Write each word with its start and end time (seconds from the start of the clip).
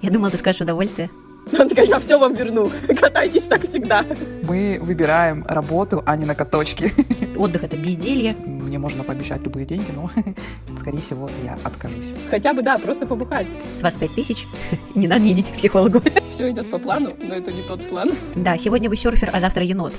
Я 0.00 0.10
думала, 0.10 0.30
ты 0.30 0.38
скажешь 0.38 0.60
удовольствие. 0.60 1.10
Он 1.58 1.68
такая, 1.68 1.86
я 1.86 1.98
все 1.98 2.18
вам 2.18 2.34
верну. 2.34 2.70
Катайтесь 3.00 3.44
так 3.44 3.66
всегда. 3.68 4.04
Мы 4.46 4.78
выбираем 4.80 5.44
работу, 5.48 6.02
а 6.04 6.16
не 6.16 6.26
на 6.26 6.34
каточки. 6.34 6.92
Отдых— 7.36 7.64
это 7.64 7.76
безделье. 7.76 8.36
Мне 8.44 8.78
можно 8.78 9.02
пообещать 9.02 9.42
любые 9.42 9.64
деньги, 9.64 9.86
но, 9.94 10.10
скорее 10.78 11.00
всего, 11.00 11.30
я 11.44 11.56
откажусь. 11.64 12.12
Хотя 12.30 12.52
бы, 12.52 12.62
да, 12.62 12.76
просто 12.76 13.06
побухать. 13.06 13.46
С 13.74 13.82
вас 13.82 13.96
пять 13.96 14.14
тысяч. 14.14 14.46
Не 14.94 15.08
надо, 15.08 15.22
не 15.22 15.32
идите 15.32 15.52
к 15.52 15.56
психологу. 15.56 16.02
Все 16.32 16.50
идет 16.50 16.70
по 16.70 16.78
плану, 16.78 17.12
но 17.20 17.34
это 17.34 17.50
не 17.52 17.62
тот 17.62 17.82
план. 17.88 18.12
Да, 18.34 18.56
сегодня 18.58 18.88
вы 18.88 18.96
серфер, 18.96 19.30
а 19.32 19.40
завтра 19.40 19.64
енот. 19.64 19.94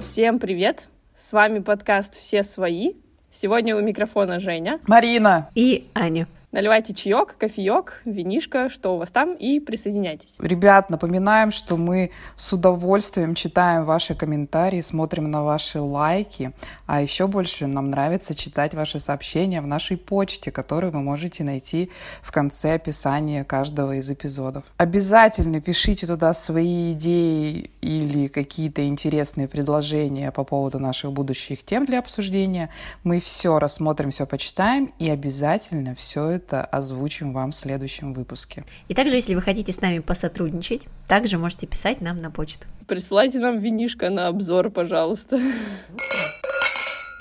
Всем 0.00 0.38
привет! 0.38 0.88
С 1.18 1.32
вами 1.32 1.58
подкаст 1.58 2.14
«Все 2.14 2.44
свои». 2.44 2.92
Сегодня 3.28 3.74
у 3.74 3.80
микрофона 3.80 4.38
Женя. 4.38 4.78
Марина! 4.86 5.50
И 5.56 5.88
Аня. 5.92 6.28
Наливайте 6.50 6.94
чаек, 6.94 7.36
кофеек, 7.36 8.00
винишко, 8.06 8.70
что 8.70 8.94
у 8.94 8.98
вас 8.98 9.10
там, 9.10 9.34
и 9.34 9.60
присоединяйтесь. 9.60 10.36
Ребят, 10.38 10.88
напоминаем, 10.88 11.50
что 11.50 11.76
мы 11.76 12.10
с 12.38 12.50
удовольствием 12.54 13.34
читаем 13.34 13.84
ваши 13.84 14.14
комментарии, 14.14 14.80
смотрим 14.80 15.30
на 15.30 15.44
ваши 15.44 15.78
лайки, 15.78 16.52
а 16.86 17.02
еще 17.02 17.26
больше 17.26 17.66
нам 17.66 17.90
нравится 17.90 18.34
читать 18.34 18.72
ваши 18.72 18.98
сообщения 18.98 19.60
в 19.60 19.66
нашей 19.66 19.98
почте, 19.98 20.50
которую 20.50 20.90
вы 20.90 21.02
можете 21.02 21.44
найти 21.44 21.90
в 22.22 22.32
конце 22.32 22.76
описания 22.76 23.44
каждого 23.44 23.96
из 23.96 24.10
эпизодов. 24.10 24.64
Обязательно 24.78 25.60
пишите 25.60 26.06
туда 26.06 26.32
свои 26.32 26.94
идеи 26.94 27.70
или 27.82 28.28
какие-то 28.28 28.86
интересные 28.86 29.48
предложения 29.48 30.32
по 30.32 30.44
поводу 30.44 30.78
наших 30.78 31.12
будущих 31.12 31.62
тем 31.62 31.84
для 31.84 31.98
обсуждения. 31.98 32.70
Мы 33.04 33.20
все 33.20 33.58
рассмотрим, 33.58 34.08
все 34.12 34.24
почитаем 34.24 34.94
и 34.98 35.10
обязательно 35.10 35.94
все 35.94 36.37
это 36.38 36.64
озвучим 36.64 37.32
вам 37.32 37.50
в 37.50 37.54
следующем 37.54 38.12
выпуске. 38.12 38.64
И 38.88 38.94
также, 38.94 39.16
если 39.16 39.34
вы 39.34 39.42
хотите 39.42 39.72
с 39.72 39.80
нами 39.80 39.98
посотрудничать, 39.98 40.88
также 41.06 41.36
можете 41.36 41.66
писать 41.66 42.00
нам 42.00 42.16
на 42.22 42.30
почту. 42.30 42.66
Присылайте 42.86 43.38
нам 43.38 43.58
винишко 43.58 44.08
на 44.08 44.28
обзор, 44.28 44.70
пожалуйста. 44.70 45.40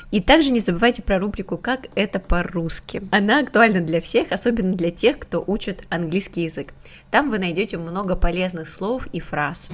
И 0.09 0.21
также 0.21 0.51
не 0.51 0.61
забывайте 0.61 1.01
про 1.01 1.19
рубрику 1.19 1.57
«Как 1.57 1.87
это 1.95 2.19
по-русски». 2.19 3.01
Она 3.11 3.39
актуальна 3.39 3.81
для 3.81 3.99
всех, 3.99 4.31
особенно 4.31 4.71
для 4.71 4.89
тех, 4.89 5.19
кто 5.19 5.43
учит 5.45 5.83
английский 5.89 6.43
язык. 6.43 6.73
Там 7.11 7.29
вы 7.29 7.39
найдете 7.39 7.77
много 7.77 8.15
полезных 8.15 8.69
слов 8.69 9.07
и 9.11 9.19
фраз. 9.19 9.69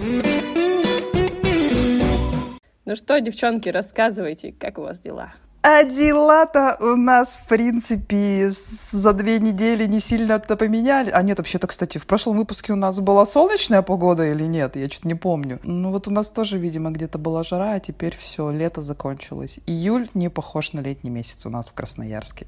Ну 2.86 2.96
что, 2.96 3.20
девчонки, 3.22 3.70
рассказывайте, 3.70 4.52
как 4.52 4.80
у 4.80 4.82
вас 4.82 5.00
дела? 5.00 5.34
А 5.66 5.86
дела-то 5.86 6.76
у 6.82 6.98
нас, 6.98 7.38
в 7.38 7.48
принципе, 7.48 8.52
за 8.52 9.14
две 9.14 9.40
недели 9.40 9.86
не 9.86 10.02
сильно-то 10.02 10.58
поменяли. 10.58 11.10
А 11.10 11.22
нет, 11.22 11.38
вообще-то, 11.38 11.68
кстати, 11.68 11.98
в 11.98 12.06
прошлом 12.06 12.36
выпуске 12.36 12.74
у 12.74 12.76
нас 12.76 13.00
была 13.00 13.26
солнечная 13.26 13.82
погода 13.82 14.30
или 14.30 14.44
нет? 14.44 14.76
Я 14.76 14.90
что-то 14.90 15.08
не 15.08 15.16
помню. 15.16 15.62
Ну 15.64 15.92
вот 15.92 16.10
у 16.10 16.12
нас 16.12 16.30
тоже, 16.30 16.58
видимо, 16.58 16.92
где-то 16.92 17.18
была 17.18 17.44
жара, 17.44 17.76
а 17.76 17.80
теперь 17.80 18.14
все, 18.20 18.52
лето 18.52 18.82
закончилось. 18.82 19.62
Июль 19.66 20.10
не 20.14 20.30
похож 20.30 20.74
на 20.74 20.82
летний 20.82 21.10
месяц 21.10 21.46
у 21.46 21.50
нас 21.50 21.70
в 21.70 21.74
Красноярске. 21.74 22.46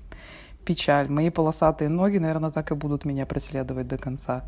Печаль. 0.66 1.08
Мои 1.10 1.30
полосатые 1.30 1.88
ноги, 1.88 2.18
наверное, 2.18 2.52
так 2.52 2.72
и 2.72 2.76
будут 2.76 3.06
меня 3.06 3.26
преследовать 3.26 3.88
до 3.88 3.98
конца 3.98 4.44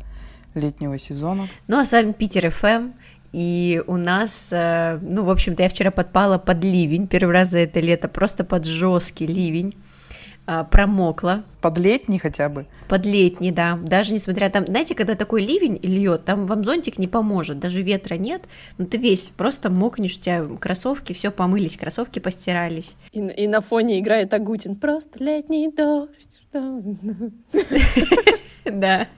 летнего 0.54 0.98
сезона. 0.98 1.48
Ну 1.68 1.78
а 1.78 1.86
с 1.86 1.92
вами 1.92 2.12
Питер 2.12 2.50
ФМ. 2.50 2.90
И 3.32 3.82
у 3.86 3.96
нас, 3.96 4.48
э, 4.52 4.98
ну, 5.02 5.24
в 5.24 5.30
общем-то, 5.30 5.62
я 5.62 5.68
вчера 5.68 5.90
подпала 5.90 6.38
под 6.38 6.64
ливень, 6.64 7.06
первый 7.06 7.32
раз 7.32 7.50
за 7.50 7.58
это 7.58 7.80
лето, 7.80 8.08
просто 8.08 8.42
под 8.42 8.64
жесткий 8.64 9.26
ливень, 9.26 9.74
э, 10.46 10.64
промокла. 10.70 11.44
Под 11.60 11.78
летний 11.78 12.18
хотя 12.18 12.48
бы? 12.48 12.66
Под 12.88 13.04
летний, 13.04 13.52
да. 13.52 13.78
Даже 13.82 14.14
несмотря 14.14 14.48
там, 14.48 14.64
знаете, 14.66 14.94
когда 14.94 15.14
такой 15.14 15.44
ливень 15.44 15.78
льет, 15.82 16.24
там 16.24 16.46
вам 16.46 16.64
зонтик 16.64 16.98
не 16.98 17.06
поможет, 17.06 17.58
даже 17.58 17.82
ветра 17.82 18.14
нет, 18.14 18.44
ну 18.78 18.86
ты 18.86 18.96
весь 18.96 19.30
просто 19.36 19.68
мокнешь, 19.68 20.16
у 20.16 20.20
тебя 20.20 20.46
кроссовки 20.58 21.12
все 21.12 21.30
помылись, 21.30 21.76
кроссовки 21.76 22.18
постирались. 22.18 22.96
И, 23.12 23.18
и 23.18 23.46
на 23.46 23.60
фоне 23.60 23.98
играет 23.98 24.32
Агутин, 24.32 24.76
просто 24.76 25.22
летний 25.22 25.70
дождь. 25.70 26.12
Да. 28.64 29.08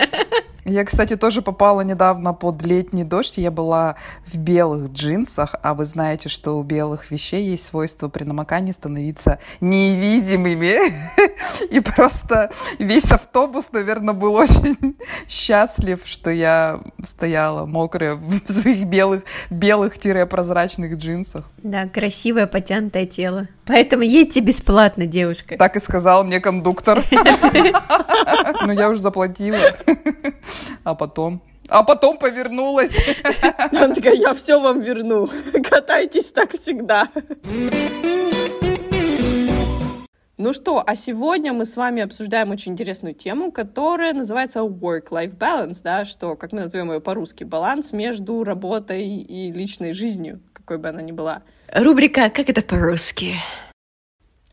Я, 0.70 0.84
кстати, 0.84 1.16
тоже 1.16 1.42
попала 1.42 1.80
недавно 1.80 2.32
под 2.32 2.62
летний 2.62 3.02
дождь. 3.02 3.38
Я 3.38 3.50
была 3.50 3.96
в 4.24 4.36
белых 4.36 4.92
джинсах, 4.92 5.56
а 5.62 5.74
вы 5.74 5.84
знаете, 5.84 6.28
что 6.28 6.58
у 6.58 6.62
белых 6.62 7.10
вещей 7.10 7.42
есть 7.42 7.66
свойство 7.66 8.08
при 8.08 8.22
намокании 8.22 8.70
становиться 8.70 9.40
невидимыми. 9.60 10.78
И 11.70 11.80
просто 11.80 12.52
весь 12.78 13.10
автобус, 13.10 13.72
наверное, 13.72 14.14
был 14.14 14.34
очень 14.34 14.96
счастлив, 15.28 16.02
что 16.04 16.30
я 16.30 16.80
стояла 17.02 17.66
мокрая 17.66 18.14
в 18.14 18.40
своих 18.46 18.84
белых, 18.84 19.24
белых-прозрачных 19.50 20.96
джинсах. 20.96 21.50
Да, 21.64 21.88
красивое, 21.88 22.46
потянутое 22.46 23.06
тело. 23.06 23.48
Поэтому 23.66 24.04
едьте 24.04 24.38
бесплатно, 24.40 25.06
девушка. 25.06 25.56
Так 25.56 25.74
и 25.74 25.80
сказал 25.80 26.22
мне 26.22 26.38
кондуктор. 26.38 27.02
Но 28.66 28.72
я 28.72 28.88
уже 28.88 29.00
заплатила. 29.00 29.58
А 30.84 30.94
потом... 30.94 31.42
А 31.68 31.84
потом 31.84 32.18
повернулась. 32.18 32.96
Он 33.72 33.94
такая, 33.94 34.14
я 34.14 34.34
все 34.34 34.60
вам 34.60 34.80
верну. 34.80 35.28
Катайтесь 35.68 36.32
так 36.32 36.52
всегда. 36.52 37.08
Ну 40.42 40.54
что, 40.54 40.82
а 40.84 40.96
сегодня 40.96 41.52
мы 41.52 41.66
с 41.66 41.76
вами 41.76 42.02
обсуждаем 42.02 42.50
очень 42.50 42.72
интересную 42.72 43.14
тему, 43.14 43.52
которая 43.52 44.14
называется 44.14 44.60
work-life 44.60 45.36
balance, 45.36 45.82
да, 45.84 46.06
что, 46.06 46.34
как 46.34 46.52
мы 46.52 46.62
назовем 46.62 46.90
ее 46.92 47.00
по-русски, 47.00 47.44
баланс 47.44 47.92
между 47.92 48.42
работой 48.42 49.06
и 49.06 49.52
личной 49.52 49.92
жизнью, 49.92 50.40
какой 50.54 50.78
бы 50.78 50.88
она 50.88 51.02
ни 51.02 51.12
была. 51.12 51.42
Рубрика 51.74 52.30
«Как 52.30 52.48
это 52.48 52.62
по-русски?» 52.62 53.34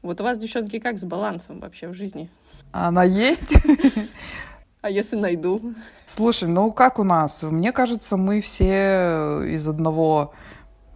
Вот 0.02 0.20
у 0.20 0.26
вас, 0.26 0.38
девчонки, 0.38 0.80
как 0.80 1.00
с 1.00 1.06
балансом 1.06 1.62
вообще 1.62 1.88
в 1.88 1.94
жизни? 1.94 2.30
Она 2.74 3.06
есть. 3.06 3.54
А 4.88 4.90
если 4.90 5.18
найду? 5.18 5.74
Слушай, 6.06 6.48
ну 6.48 6.72
как 6.72 6.98
у 6.98 7.04
нас? 7.04 7.44
Мне 7.44 7.74
кажется, 7.74 8.16
мы 8.16 8.40
все 8.40 9.44
из 9.44 9.68
одного 9.68 10.34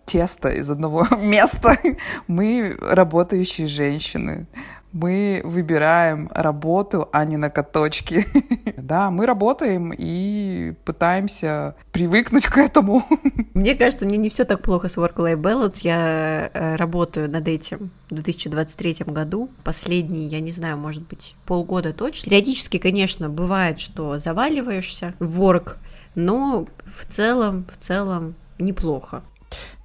теста, 0.05 0.47
из 0.47 0.71
одного 0.71 1.05
места. 1.21 1.77
Мы 2.25 2.77
работающие 2.79 3.67
женщины 3.67 4.47
мы 4.93 5.41
выбираем 5.43 6.29
работу, 6.33 7.09
а 7.11 7.25
не 7.25 7.37
на 7.37 7.49
каточки. 7.49 8.25
да, 8.77 9.11
мы 9.11 9.25
работаем 9.25 9.93
и 9.97 10.73
пытаемся 10.85 11.75
привыкнуть 11.91 12.47
к 12.47 12.57
этому. 12.57 13.03
Мне 13.53 13.75
кажется, 13.75 14.05
мне 14.05 14.17
не 14.17 14.29
все 14.29 14.43
так 14.45 14.61
плохо 14.61 14.89
с 14.89 14.97
Work-Life 14.97 15.41
Balance. 15.41 15.79
Я 15.81 16.49
э, 16.53 16.75
работаю 16.75 17.29
над 17.29 17.47
этим 17.47 17.91
в 18.09 18.15
2023 18.15 18.97
году. 19.07 19.49
Последний, 19.63 20.27
я 20.27 20.39
не 20.39 20.51
знаю, 20.51 20.77
может 20.77 21.07
быть, 21.07 21.35
полгода 21.45 21.93
точно. 21.93 22.29
Периодически, 22.29 22.77
конечно, 22.77 23.29
бывает, 23.29 23.79
что 23.79 24.17
заваливаешься 24.17 25.13
в 25.19 25.41
work, 25.41 25.75
но 26.15 26.65
в 26.85 27.05
целом, 27.05 27.65
в 27.71 27.77
целом 27.77 28.35
неплохо. 28.57 29.23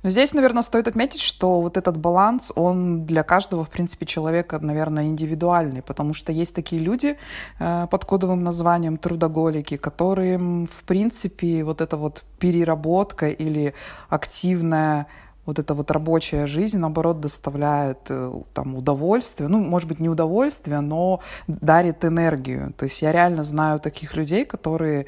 Но 0.07 0.11
здесь, 0.11 0.35
наверное, 0.35 0.63
стоит 0.63 0.87
отметить, 0.87 1.21
что 1.21 1.61
вот 1.61 1.77
этот 1.77 1.97
баланс, 1.97 2.53
он 2.55 3.07
для 3.07 3.25
каждого, 3.25 3.65
в 3.65 3.71
принципе, 3.71 4.07
человека, 4.07 4.61
наверное, 4.61 5.07
индивидуальный, 5.07 5.83
потому 5.83 6.15
что 6.15 6.31
есть 6.31 6.55
такие 6.55 6.81
люди 6.81 7.17
э, 7.59 7.89
под 7.91 8.05
кодовым 8.05 8.45
названием 8.45 8.99
трудоголики, 8.99 9.77
которым, 9.77 10.67
в 10.69 10.85
принципе, 10.85 11.65
вот 11.65 11.81
эта 11.81 11.97
вот 11.97 12.23
переработка 12.39 13.31
или 13.31 13.75
активная 14.09 15.09
вот 15.45 15.59
эта 15.59 15.75
вот 15.75 15.91
рабочая 15.91 16.47
жизнь, 16.47 16.79
наоборот, 16.79 17.19
доставляет 17.19 17.99
э, 18.09 18.33
там 18.55 18.77
удовольствие, 18.77 19.49
ну, 19.49 19.59
может 19.59 19.89
быть, 19.89 19.99
не 19.99 20.09
удовольствие, 20.09 20.83
но 20.83 21.19
дарит 21.49 22.05
энергию. 22.05 22.73
То 22.77 22.85
есть 22.85 23.03
я 23.03 23.11
реально 23.11 23.43
знаю 23.43 23.81
таких 23.81 24.17
людей, 24.17 24.45
которые 24.45 25.07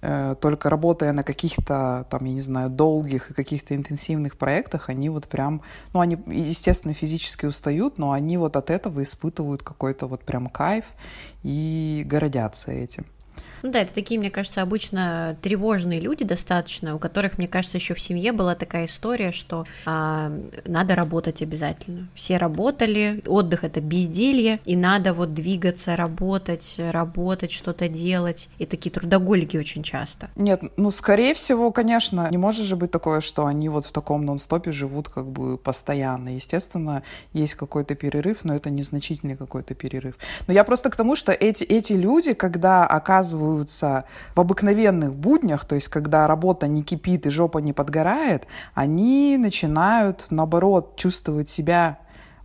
только 0.00 0.70
работая 0.70 1.12
на 1.12 1.22
каких-то, 1.22 2.06
там, 2.10 2.24
я 2.24 2.32
не 2.32 2.40
знаю, 2.40 2.70
долгих 2.70 3.30
и 3.30 3.34
каких-то 3.34 3.74
интенсивных 3.74 4.36
проектах, 4.36 4.88
они 4.88 5.08
вот 5.08 5.26
прям, 5.26 5.62
ну, 5.92 6.00
они, 6.00 6.16
естественно, 6.26 6.94
физически 6.94 7.46
устают, 7.46 7.98
но 7.98 8.12
они 8.12 8.36
вот 8.36 8.56
от 8.56 8.70
этого 8.70 9.02
испытывают 9.02 9.62
какой-то 9.62 10.06
вот 10.06 10.22
прям 10.22 10.48
кайф 10.48 10.84
и 11.42 12.04
гордятся 12.06 12.70
этим. 12.70 13.06
Ну 13.62 13.70
да, 13.70 13.80
это 13.80 13.92
такие, 13.92 14.18
мне 14.20 14.30
кажется, 14.30 14.62
обычно 14.62 15.36
тревожные 15.42 16.00
люди 16.00 16.24
достаточно, 16.24 16.94
у 16.94 16.98
которых, 16.98 17.38
мне 17.38 17.48
кажется, 17.48 17.76
еще 17.76 17.94
в 17.94 18.00
семье 18.00 18.32
была 18.32 18.54
такая 18.54 18.86
история, 18.86 19.32
что 19.32 19.66
а, 19.84 20.32
надо 20.64 20.94
работать 20.94 21.42
обязательно. 21.42 22.08
Все 22.14 22.36
работали, 22.36 23.22
отдых 23.26 23.64
это 23.64 23.80
безделье, 23.80 24.60
и 24.64 24.76
надо 24.76 25.14
вот 25.14 25.34
двигаться, 25.34 25.96
работать, 25.96 26.76
работать, 26.78 27.52
что-то 27.52 27.88
делать. 27.88 28.48
И 28.58 28.66
такие 28.66 28.90
трудоголики 28.90 29.56
очень 29.56 29.82
часто. 29.82 30.30
Нет, 30.36 30.62
ну 30.76 30.90
скорее 30.90 31.34
всего, 31.34 31.72
конечно, 31.72 32.28
не 32.30 32.38
может 32.38 32.66
же 32.66 32.76
быть 32.76 32.90
такое, 32.90 33.20
что 33.20 33.46
они 33.46 33.68
вот 33.68 33.84
в 33.84 33.92
таком 33.92 34.24
нон-стопе 34.24 34.72
живут 34.72 35.08
как 35.08 35.26
бы 35.26 35.58
постоянно. 35.58 36.34
Естественно, 36.34 37.02
есть 37.32 37.54
какой-то 37.54 37.94
перерыв, 37.94 38.44
но 38.44 38.54
это 38.54 38.70
незначительный 38.70 39.36
какой-то 39.36 39.74
перерыв. 39.74 40.16
Но 40.46 40.52
я 40.52 40.64
просто 40.64 40.90
к 40.90 40.96
тому, 40.96 41.16
что 41.16 41.32
эти, 41.32 41.64
эти 41.64 41.92
люди, 41.92 42.32
когда 42.32 42.86
оказываются 43.48 44.04
в 44.34 44.40
обыкновенных 44.40 45.14
буднях, 45.14 45.64
то 45.64 45.74
есть 45.74 45.88
когда 45.88 46.26
работа 46.26 46.66
не 46.66 46.82
кипит 46.82 47.26
и 47.26 47.30
жопа 47.30 47.58
не 47.58 47.72
подгорает, 47.72 48.46
они 48.74 49.36
начинают, 49.38 50.26
наоборот, 50.30 50.96
чувствовать 50.96 51.48
себя 51.48 51.98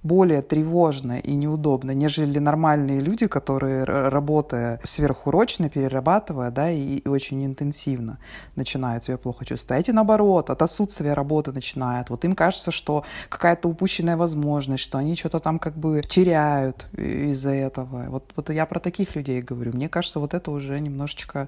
более 0.03 0.41
тревожно 0.41 1.19
и 1.19 1.33
неудобно, 1.33 1.91
нежели 1.91 2.39
нормальные 2.39 2.99
люди, 2.99 3.27
которые, 3.27 3.85
работая 3.85 4.79
сверхурочно, 4.83 5.69
перерабатывая, 5.69 6.51
да, 6.51 6.69
и, 6.69 6.97
и 6.97 7.07
очень 7.07 7.45
интенсивно 7.45 8.19
начинают 8.55 9.05
себя 9.05 9.17
плохо 9.17 9.45
чувствовать. 9.45 9.79
А 9.79 9.81
эти, 9.81 9.91
наоборот, 9.91 10.49
от 10.49 10.61
отсутствия 10.61 11.13
работы 11.13 11.51
начинают. 11.51 12.09
Вот 12.09 12.25
им 12.25 12.35
кажется, 12.35 12.71
что 12.71 13.03
какая-то 13.29 13.69
упущенная 13.69 14.17
возможность, 14.17 14.83
что 14.83 14.97
они 14.97 15.15
что-то 15.15 15.39
там 15.39 15.57
как 15.57 15.75
бы 15.77 16.01
теряют 16.07 16.87
из-за 16.97 17.51
этого. 17.51 18.05
Вот, 18.09 18.33
вот 18.35 18.49
я 18.49 18.65
про 18.65 18.79
таких 18.79 19.15
людей 19.15 19.41
говорю. 19.41 19.71
Мне 19.73 19.87
кажется, 19.87 20.19
вот 20.19 20.33
это 20.33 20.51
уже 20.51 20.79
немножечко 20.79 21.47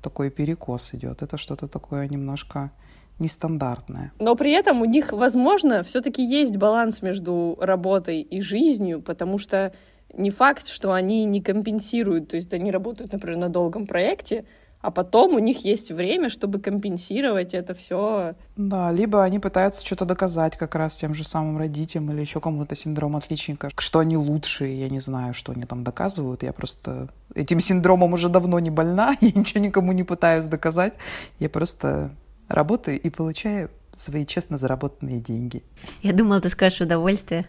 такой 0.00 0.30
перекос 0.30 0.94
идет. 0.94 1.22
Это 1.22 1.36
что-то 1.36 1.66
такое 1.66 2.06
немножко 2.06 2.70
нестандартное. 3.18 4.12
Но 4.18 4.34
при 4.34 4.52
этом 4.52 4.82
у 4.82 4.84
них, 4.84 5.12
возможно, 5.12 5.82
все-таки 5.82 6.24
есть 6.24 6.56
баланс 6.56 7.02
между 7.02 7.56
работой 7.60 8.20
и 8.20 8.40
жизнью, 8.40 9.00
потому 9.02 9.38
что 9.38 9.72
не 10.14 10.30
факт, 10.30 10.68
что 10.68 10.92
они 10.92 11.24
не 11.24 11.40
компенсируют, 11.40 12.28
то 12.28 12.36
есть 12.36 12.52
они 12.52 12.70
работают, 12.70 13.12
например, 13.12 13.38
на 13.38 13.48
долгом 13.48 13.86
проекте, 13.86 14.44
а 14.80 14.90
потом 14.90 15.34
у 15.34 15.38
них 15.38 15.64
есть 15.64 15.90
время, 15.90 16.28
чтобы 16.28 16.60
компенсировать 16.60 17.54
это 17.54 17.74
все. 17.74 18.34
Да, 18.56 18.92
либо 18.92 19.24
они 19.24 19.38
пытаются 19.38 19.84
что-то 19.84 20.04
доказать 20.04 20.56
как 20.56 20.74
раз 20.74 20.94
тем 20.94 21.12
же 21.14 21.24
самым 21.24 21.58
родителям 21.58 22.12
или 22.12 22.20
еще 22.20 22.40
кому-то 22.40 22.76
синдром 22.76 23.16
отличника, 23.16 23.68
что 23.76 23.98
они 23.98 24.16
лучшие, 24.16 24.78
я 24.78 24.88
не 24.88 25.00
знаю, 25.00 25.34
что 25.34 25.52
они 25.52 25.64
там 25.64 25.82
доказывают, 25.82 26.42
я 26.42 26.52
просто 26.52 27.08
этим 27.34 27.58
синдромом 27.60 28.12
уже 28.12 28.28
давно 28.28 28.58
не 28.60 28.70
больна, 28.70 29.16
я 29.20 29.32
ничего 29.34 29.60
никому 29.60 29.92
не 29.92 30.04
пытаюсь 30.04 30.46
доказать, 30.46 30.94
я 31.40 31.48
просто 31.48 32.12
работаю 32.48 33.00
и 33.00 33.10
получаю 33.10 33.70
свои 33.94 34.26
честно 34.26 34.58
заработанные 34.58 35.20
деньги. 35.20 35.62
Я 36.02 36.12
думала, 36.12 36.40
ты 36.40 36.48
скажешь 36.48 36.80
удовольствие. 36.80 37.46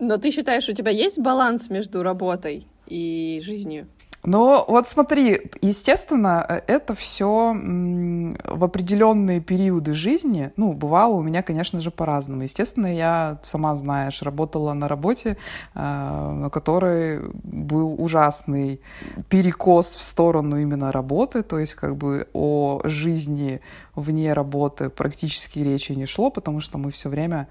Но 0.00 0.16
ты 0.16 0.30
считаешь, 0.30 0.68
у 0.68 0.72
тебя 0.72 0.90
есть 0.90 1.18
баланс 1.18 1.70
между 1.70 2.02
работой 2.02 2.66
и 2.86 3.40
жизнью? 3.44 3.86
Ну, 4.26 4.64
вот 4.66 4.88
смотри, 4.88 5.50
естественно, 5.60 6.46
э, 6.48 6.60
это 6.66 6.94
все 6.94 7.54
в 7.54 8.64
определенные 8.64 9.40
периоды 9.40 9.92
жизни, 9.92 10.50
ну, 10.56 10.72
бывало 10.72 11.14
у 11.14 11.22
меня, 11.22 11.42
конечно 11.42 11.80
же, 11.80 11.90
по-разному. 11.90 12.42
Естественно, 12.42 12.86
я, 12.86 13.38
сама 13.42 13.76
знаешь, 13.76 14.22
работала 14.22 14.72
на 14.72 14.88
работе, 14.88 15.36
э, 15.74 15.78
на 15.78 16.48
которой 16.48 17.20
был 17.42 17.94
ужасный 18.02 18.80
перекос 19.28 19.94
в 19.94 20.00
сторону 20.00 20.56
именно 20.58 20.90
работы, 20.90 21.42
то 21.42 21.58
есть 21.58 21.74
как 21.74 21.96
бы 21.96 22.26
о 22.32 22.80
жизни 22.84 23.60
вне 23.94 24.32
работы 24.32 24.88
практически 24.88 25.58
речи 25.58 25.92
не 25.92 26.06
шло, 26.06 26.30
потому 26.30 26.60
что 26.60 26.78
мы 26.78 26.90
все 26.90 27.10
время 27.10 27.46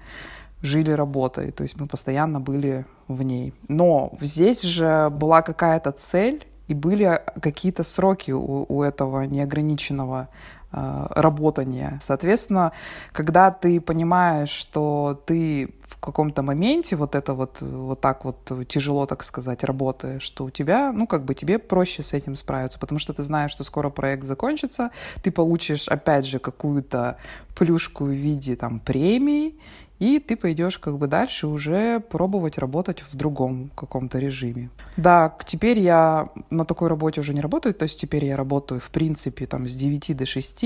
жили 0.60 0.90
работой, 0.90 1.52
то 1.52 1.62
есть 1.62 1.78
мы 1.78 1.86
постоянно 1.86 2.40
были 2.40 2.84
в 3.06 3.22
ней. 3.22 3.52
Но 3.68 4.12
здесь 4.20 4.62
же 4.62 5.08
была 5.10 5.42
какая-то 5.42 5.92
цель, 5.92 6.44
и 6.68 6.74
были 6.74 7.20
какие-то 7.40 7.84
сроки 7.84 8.30
у, 8.30 8.66
у 8.68 8.82
этого 8.82 9.22
неограниченного 9.22 10.28
э, 10.72 11.06
работания. 11.10 11.98
Соответственно, 12.00 12.72
когда 13.12 13.50
ты 13.50 13.80
понимаешь, 13.80 14.48
что 14.48 15.20
ты 15.26 15.74
в 15.86 16.00
каком-то 16.00 16.42
моменте 16.42 16.96
вот 16.96 17.14
это 17.14 17.34
вот, 17.34 17.60
вот 17.60 18.00
так 18.00 18.24
вот 18.24 18.50
тяжело, 18.68 19.06
так 19.06 19.22
сказать, 19.22 19.64
работаешь, 19.64 20.22
что 20.22 20.44
у 20.44 20.50
тебя, 20.50 20.92
ну, 20.92 21.06
как 21.06 21.24
бы 21.24 21.34
тебе 21.34 21.58
проще 21.58 22.02
с 22.02 22.12
этим 22.12 22.36
справиться, 22.36 22.78
потому 22.78 22.98
что 22.98 23.12
ты 23.12 23.22
знаешь, 23.22 23.50
что 23.50 23.62
скоро 23.62 23.90
проект 23.90 24.24
закончится, 24.24 24.90
ты 25.22 25.30
получишь, 25.30 25.88
опять 25.88 26.24
же, 26.24 26.38
какую-то 26.38 27.18
плюшку 27.54 28.04
в 28.04 28.10
виде, 28.10 28.56
там, 28.56 28.80
премии, 28.80 29.54
и 29.98 30.18
ты 30.18 30.36
пойдешь 30.36 30.78
как 30.78 30.98
бы 30.98 31.06
дальше 31.06 31.46
уже 31.46 32.00
пробовать 32.00 32.58
работать 32.58 33.00
в 33.00 33.14
другом 33.16 33.70
каком-то 33.74 34.18
режиме. 34.18 34.70
Да, 34.96 35.36
теперь 35.46 35.78
я 35.78 36.28
на 36.50 36.64
такой 36.64 36.88
работе 36.88 37.20
уже 37.20 37.34
не 37.34 37.40
работаю, 37.40 37.74
то 37.74 37.84
есть 37.84 38.00
теперь 38.00 38.24
я 38.24 38.36
работаю 38.36 38.80
в 38.80 38.90
принципе 38.90 39.46
там 39.46 39.68
с 39.68 39.74
9 39.74 40.16
до 40.16 40.26
6, 40.26 40.64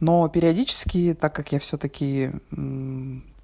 но 0.00 0.28
периодически, 0.28 1.16
так 1.18 1.34
как 1.34 1.52
я 1.52 1.58
все-таки 1.58 2.30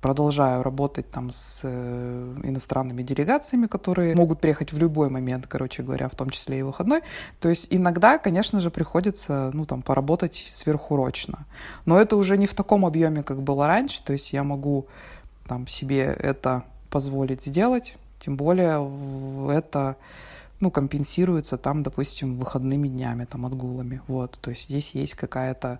продолжаю 0.00 0.62
работать 0.62 1.10
там 1.10 1.32
с 1.32 1.62
э, 1.64 2.34
иностранными 2.44 3.02
делегациями, 3.02 3.66
которые 3.66 4.14
могут 4.14 4.40
приехать 4.40 4.72
в 4.72 4.78
любой 4.78 5.10
момент, 5.10 5.46
короче 5.46 5.82
говоря, 5.82 6.08
в 6.08 6.14
том 6.14 6.30
числе 6.30 6.60
и 6.60 6.62
выходной. 6.62 7.02
То 7.40 7.48
есть 7.48 7.66
иногда, 7.70 8.18
конечно 8.18 8.60
же, 8.60 8.70
приходится, 8.70 9.50
ну, 9.52 9.64
там, 9.64 9.82
поработать 9.82 10.48
сверхурочно. 10.50 11.46
Но 11.84 12.00
это 12.00 12.16
уже 12.16 12.36
не 12.36 12.46
в 12.46 12.54
таком 12.54 12.86
объеме, 12.86 13.22
как 13.22 13.42
было 13.42 13.66
раньше, 13.66 14.02
то 14.02 14.12
есть 14.12 14.32
я 14.32 14.44
могу 14.44 14.86
там 15.46 15.66
себе 15.66 16.04
это 16.04 16.62
позволить 16.90 17.42
сделать, 17.42 17.96
тем 18.20 18.36
более 18.36 18.78
это 19.50 19.96
ну, 20.60 20.70
компенсируется 20.70 21.56
там, 21.56 21.82
допустим, 21.82 22.36
выходными 22.36 22.88
днями, 22.88 23.24
там, 23.24 23.46
отгулами, 23.46 24.02
вот, 24.06 24.38
то 24.40 24.50
есть 24.50 24.64
здесь 24.64 24.90
есть 24.92 25.14
какая-то 25.14 25.78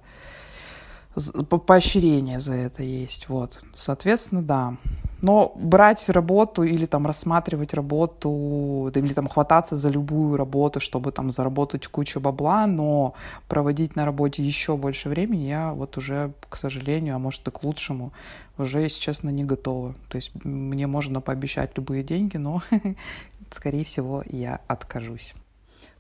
поощрение 1.67 2.41
за 2.41 2.55
это 2.55 2.83
есть, 2.83 3.29
вот. 3.29 3.63
Соответственно, 3.75 4.43
да. 4.43 4.77
Но 5.21 5.53
брать 5.57 6.09
работу 6.09 6.63
или 6.63 6.87
там 6.87 7.07
рассматривать 7.07 7.75
работу, 7.75 8.91
или 8.95 9.13
там 9.13 9.29
хвататься 9.29 9.75
за 9.77 9.89
любую 9.89 10.37
работу, 10.37 10.79
чтобы 10.79 11.11
там 11.11 11.33
заработать 11.33 11.89
кучу 11.89 12.21
бабла, 12.21 12.67
но 12.67 13.15
проводить 13.49 13.97
на 13.97 14.05
работе 14.05 14.45
еще 14.45 14.77
больше 14.77 15.09
времени 15.09 15.49
я 15.49 15.73
вот 15.73 15.97
уже, 15.97 16.33
к 16.49 16.57
сожалению, 16.57 17.17
а 17.17 17.19
может 17.19 17.47
и 17.49 17.51
к 17.51 17.65
лучшему, 17.65 18.13
уже, 18.59 18.81
если 18.81 19.01
честно, 19.01 19.31
не 19.31 19.43
готова. 19.43 19.95
То 20.09 20.17
есть 20.17 20.33
мне 20.45 20.87
можно 20.87 21.21
пообещать 21.21 21.77
любые 21.77 22.05
деньги, 22.05 22.37
но, 22.37 22.63
скорее 23.51 23.85
всего, 23.85 24.23
я 24.29 24.61
откажусь. 24.69 25.35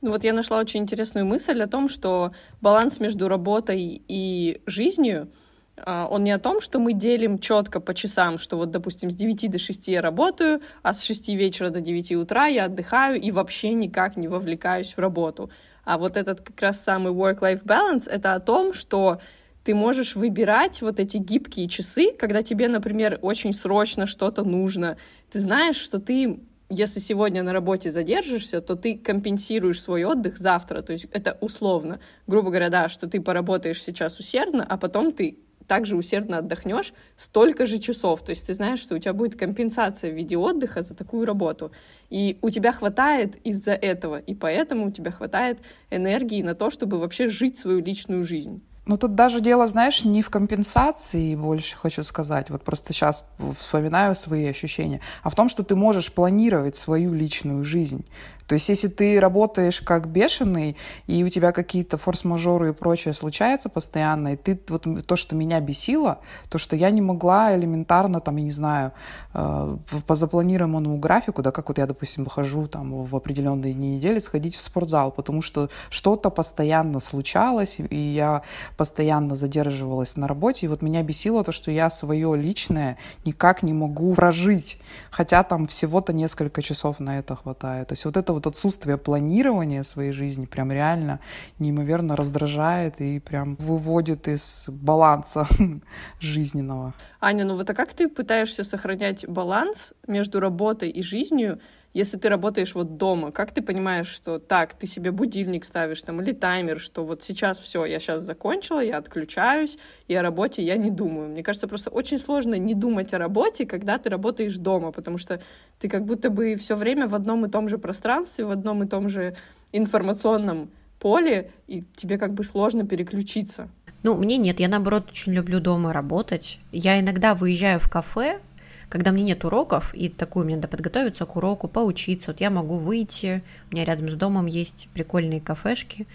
Ну 0.00 0.10
вот 0.10 0.22
я 0.24 0.32
нашла 0.32 0.58
очень 0.58 0.80
интересную 0.80 1.26
мысль 1.26 1.60
о 1.60 1.66
том, 1.66 1.88
что 1.88 2.32
баланс 2.60 3.00
между 3.00 3.28
работой 3.28 4.00
и 4.06 4.60
жизнью, 4.66 5.28
а, 5.76 6.06
он 6.08 6.24
не 6.24 6.30
о 6.30 6.38
том, 6.38 6.60
что 6.60 6.78
мы 6.78 6.92
делим 6.92 7.38
четко 7.38 7.80
по 7.80 7.94
часам, 7.94 8.38
что 8.38 8.56
вот, 8.56 8.70
допустим, 8.70 9.10
с 9.10 9.14
9 9.14 9.50
до 9.50 9.58
6 9.58 9.88
я 9.88 10.00
работаю, 10.00 10.60
а 10.82 10.92
с 10.94 11.02
6 11.02 11.28
вечера 11.30 11.70
до 11.70 11.80
9 11.80 12.12
утра 12.12 12.46
я 12.46 12.66
отдыхаю 12.66 13.20
и 13.20 13.30
вообще 13.32 13.74
никак 13.74 14.16
не 14.16 14.28
вовлекаюсь 14.28 14.92
в 14.92 14.98
работу. 14.98 15.50
А 15.84 15.98
вот 15.98 16.16
этот 16.16 16.42
как 16.42 16.60
раз 16.60 16.82
самый 16.82 17.12
work-life 17.12 17.64
balance— 17.64 18.08
это 18.10 18.34
о 18.34 18.40
том, 18.40 18.72
что 18.72 19.20
ты 19.64 19.74
можешь 19.74 20.16
выбирать 20.16 20.80
вот 20.80 21.00
эти 21.00 21.16
гибкие 21.16 21.68
часы, 21.68 22.12
когда 22.18 22.42
тебе, 22.42 22.68
например, 22.68 23.18
очень 23.22 23.52
срочно 23.52 24.06
что-то 24.06 24.44
нужно. 24.44 24.96
Ты 25.30 25.40
знаешь, 25.40 25.76
что 25.76 25.98
ты 25.98 26.40
если 26.70 27.00
сегодня 27.00 27.42
на 27.42 27.52
работе 27.52 27.90
задержишься, 27.90 28.60
то 28.60 28.76
ты 28.76 28.96
компенсируешь 28.96 29.80
свой 29.80 30.04
отдых 30.04 30.38
завтра. 30.38 30.82
То 30.82 30.92
есть 30.92 31.06
это 31.12 31.38
условно. 31.40 32.00
Грубо 32.26 32.50
говоря, 32.50 32.68
да, 32.68 32.88
что 32.88 33.08
ты 33.08 33.20
поработаешь 33.20 33.82
сейчас 33.82 34.18
усердно, 34.18 34.66
а 34.68 34.76
потом 34.76 35.12
ты 35.12 35.38
также 35.66 35.96
усердно 35.96 36.38
отдохнешь 36.38 36.94
столько 37.16 37.66
же 37.66 37.78
часов. 37.78 38.22
То 38.22 38.30
есть 38.30 38.46
ты 38.46 38.54
знаешь, 38.54 38.80
что 38.80 38.94
у 38.94 38.98
тебя 38.98 39.12
будет 39.12 39.38
компенсация 39.38 40.10
в 40.10 40.14
виде 40.14 40.36
отдыха 40.36 40.82
за 40.82 40.94
такую 40.94 41.26
работу. 41.26 41.70
И 42.10 42.38
у 42.42 42.50
тебя 42.50 42.72
хватает 42.72 43.36
из-за 43.44 43.72
этого. 43.72 44.18
И 44.18 44.34
поэтому 44.34 44.88
у 44.88 44.90
тебя 44.90 45.10
хватает 45.10 45.58
энергии 45.90 46.42
на 46.42 46.54
то, 46.54 46.70
чтобы 46.70 46.98
вообще 46.98 47.28
жить 47.28 47.58
свою 47.58 47.80
личную 47.80 48.24
жизнь. 48.24 48.62
Ну, 48.88 48.96
тут 48.96 49.14
даже 49.14 49.42
дело, 49.42 49.66
знаешь, 49.66 50.04
не 50.04 50.22
в 50.22 50.30
компенсации 50.30 51.34
больше, 51.34 51.76
хочу 51.76 52.02
сказать, 52.02 52.48
вот 52.48 52.64
просто 52.64 52.94
сейчас 52.94 53.26
вспоминаю 53.58 54.14
свои 54.14 54.46
ощущения, 54.46 55.02
а 55.22 55.28
в 55.28 55.34
том, 55.34 55.50
что 55.50 55.62
ты 55.62 55.76
можешь 55.76 56.10
планировать 56.10 56.74
свою 56.74 57.12
личную 57.12 57.64
жизнь. 57.64 58.06
То 58.48 58.54
есть, 58.54 58.68
если 58.70 58.88
ты 58.88 59.20
работаешь 59.20 59.82
как 59.82 60.08
бешеный, 60.08 60.76
и 61.06 61.22
у 61.22 61.28
тебя 61.28 61.52
какие-то 61.52 61.98
форс-мажоры 61.98 62.70
и 62.70 62.72
прочее 62.72 63.12
случается 63.12 63.68
постоянно, 63.68 64.32
и 64.32 64.36
ты 64.36 64.58
вот 64.68 64.86
то, 65.06 65.16
что 65.16 65.36
меня 65.36 65.60
бесило, 65.60 66.20
то, 66.48 66.56
что 66.56 66.74
я 66.74 66.90
не 66.90 67.02
могла 67.02 67.54
элементарно, 67.54 68.20
там, 68.20 68.36
я 68.36 68.44
не 68.44 68.50
знаю, 68.50 68.92
э, 69.34 69.76
по 70.06 70.14
запланированному 70.14 70.96
графику, 70.96 71.42
да, 71.42 71.50
как 71.50 71.68
вот 71.68 71.76
я, 71.76 71.86
допустим, 71.86 72.24
хожу 72.24 72.68
там 72.68 73.04
в 73.04 73.14
определенные 73.14 73.74
дни 73.74 73.96
недели, 73.96 74.18
сходить 74.18 74.56
в 74.56 74.60
спортзал, 74.62 75.10
потому 75.10 75.42
что 75.42 75.68
что-то 75.90 76.30
постоянно 76.30 77.00
случалось, 77.00 77.76
и 77.78 77.96
я 77.96 78.42
постоянно 78.78 79.34
задерживалась 79.34 80.16
на 80.16 80.26
работе, 80.26 80.64
и 80.64 80.68
вот 80.70 80.80
меня 80.80 81.02
бесило 81.02 81.44
то, 81.44 81.52
что 81.52 81.70
я 81.70 81.90
свое 81.90 82.34
личное 82.34 82.96
никак 83.26 83.62
не 83.62 83.74
могу 83.74 84.14
прожить, 84.14 84.80
хотя 85.10 85.42
там 85.42 85.66
всего-то 85.66 86.14
несколько 86.14 86.62
часов 86.62 86.98
на 86.98 87.18
это 87.18 87.36
хватает. 87.36 87.88
То 87.88 87.92
есть 87.92 88.06
вот 88.06 88.16
это 88.16 88.37
вот 88.38 88.46
отсутствие 88.46 88.96
планирования 88.96 89.82
своей 89.82 90.12
жизни 90.12 90.46
прям 90.46 90.70
реально 90.70 91.20
неимоверно 91.58 92.16
раздражает 92.16 93.00
и 93.00 93.18
прям 93.18 93.56
выводит 93.56 94.28
из 94.28 94.64
баланса 94.68 95.46
жизненного. 96.20 96.94
Аня, 97.20 97.44
ну 97.44 97.56
вот 97.56 97.68
а 97.68 97.74
как 97.74 97.92
ты 97.92 98.08
пытаешься 98.08 98.64
сохранять 98.64 99.28
баланс 99.28 99.92
между 100.06 100.38
работой 100.40 100.88
и 100.88 101.02
жизнью, 101.02 101.60
если 101.94 102.16
ты 102.16 102.28
работаешь 102.28 102.74
вот 102.74 102.96
дома, 102.96 103.32
как 103.32 103.52
ты 103.52 103.62
понимаешь, 103.62 104.08
что 104.08 104.38
так, 104.38 104.74
ты 104.74 104.86
себе 104.86 105.10
будильник 105.10 105.64
ставишь 105.64 106.02
там 106.02 106.20
или 106.20 106.32
таймер, 106.32 106.78
что 106.80 107.04
вот 107.04 107.22
сейчас 107.22 107.58
все, 107.58 107.84
я 107.84 107.98
сейчас 107.98 108.22
закончила, 108.22 108.80
я 108.80 108.98
отключаюсь, 108.98 109.78
и 110.06 110.14
о 110.14 110.22
работе 110.22 110.62
я 110.62 110.76
не 110.76 110.90
думаю. 110.90 111.28
Мне 111.28 111.42
кажется, 111.42 111.66
просто 111.66 111.90
очень 111.90 112.18
сложно 112.18 112.54
не 112.54 112.74
думать 112.74 113.14
о 113.14 113.18
работе, 113.18 113.66
когда 113.66 113.98
ты 113.98 114.10
работаешь 114.10 114.56
дома, 114.56 114.92
потому 114.92 115.18
что 115.18 115.40
ты 115.78 115.88
как 115.88 116.04
будто 116.04 116.30
бы 116.30 116.56
все 116.56 116.76
время 116.76 117.08
в 117.08 117.14
одном 117.14 117.46
и 117.46 117.50
том 117.50 117.68
же 117.68 117.78
пространстве, 117.78 118.44
в 118.44 118.50
одном 118.50 118.82
и 118.82 118.86
том 118.86 119.08
же 119.08 119.34
информационном 119.72 120.70
поле, 121.00 121.50
и 121.66 121.84
тебе 121.96 122.18
как 122.18 122.34
бы 122.34 122.44
сложно 122.44 122.86
переключиться. 122.86 123.68
Ну, 124.02 124.14
мне 124.14 124.36
нет, 124.36 124.60
я 124.60 124.68
наоборот 124.68 125.10
очень 125.10 125.32
люблю 125.32 125.58
дома 125.60 125.92
работать. 125.92 126.60
Я 126.70 127.00
иногда 127.00 127.34
выезжаю 127.34 127.80
в 127.80 127.90
кафе, 127.90 128.40
когда 128.88 129.12
мне 129.12 129.22
нет 129.22 129.44
уроков, 129.44 129.94
и 129.94 130.08
такую 130.08 130.46
мне 130.46 130.56
надо 130.56 130.68
подготовиться 130.68 131.26
к 131.26 131.36
уроку, 131.36 131.68
поучиться, 131.68 132.30
вот 132.32 132.40
я 132.40 132.50
могу 132.50 132.76
выйти, 132.76 133.42
у 133.70 133.74
меня 133.74 133.84
рядом 133.84 134.10
с 134.10 134.14
домом 134.14 134.46
есть 134.46 134.88
прикольные 134.94 135.40
кафешки, 135.40 136.06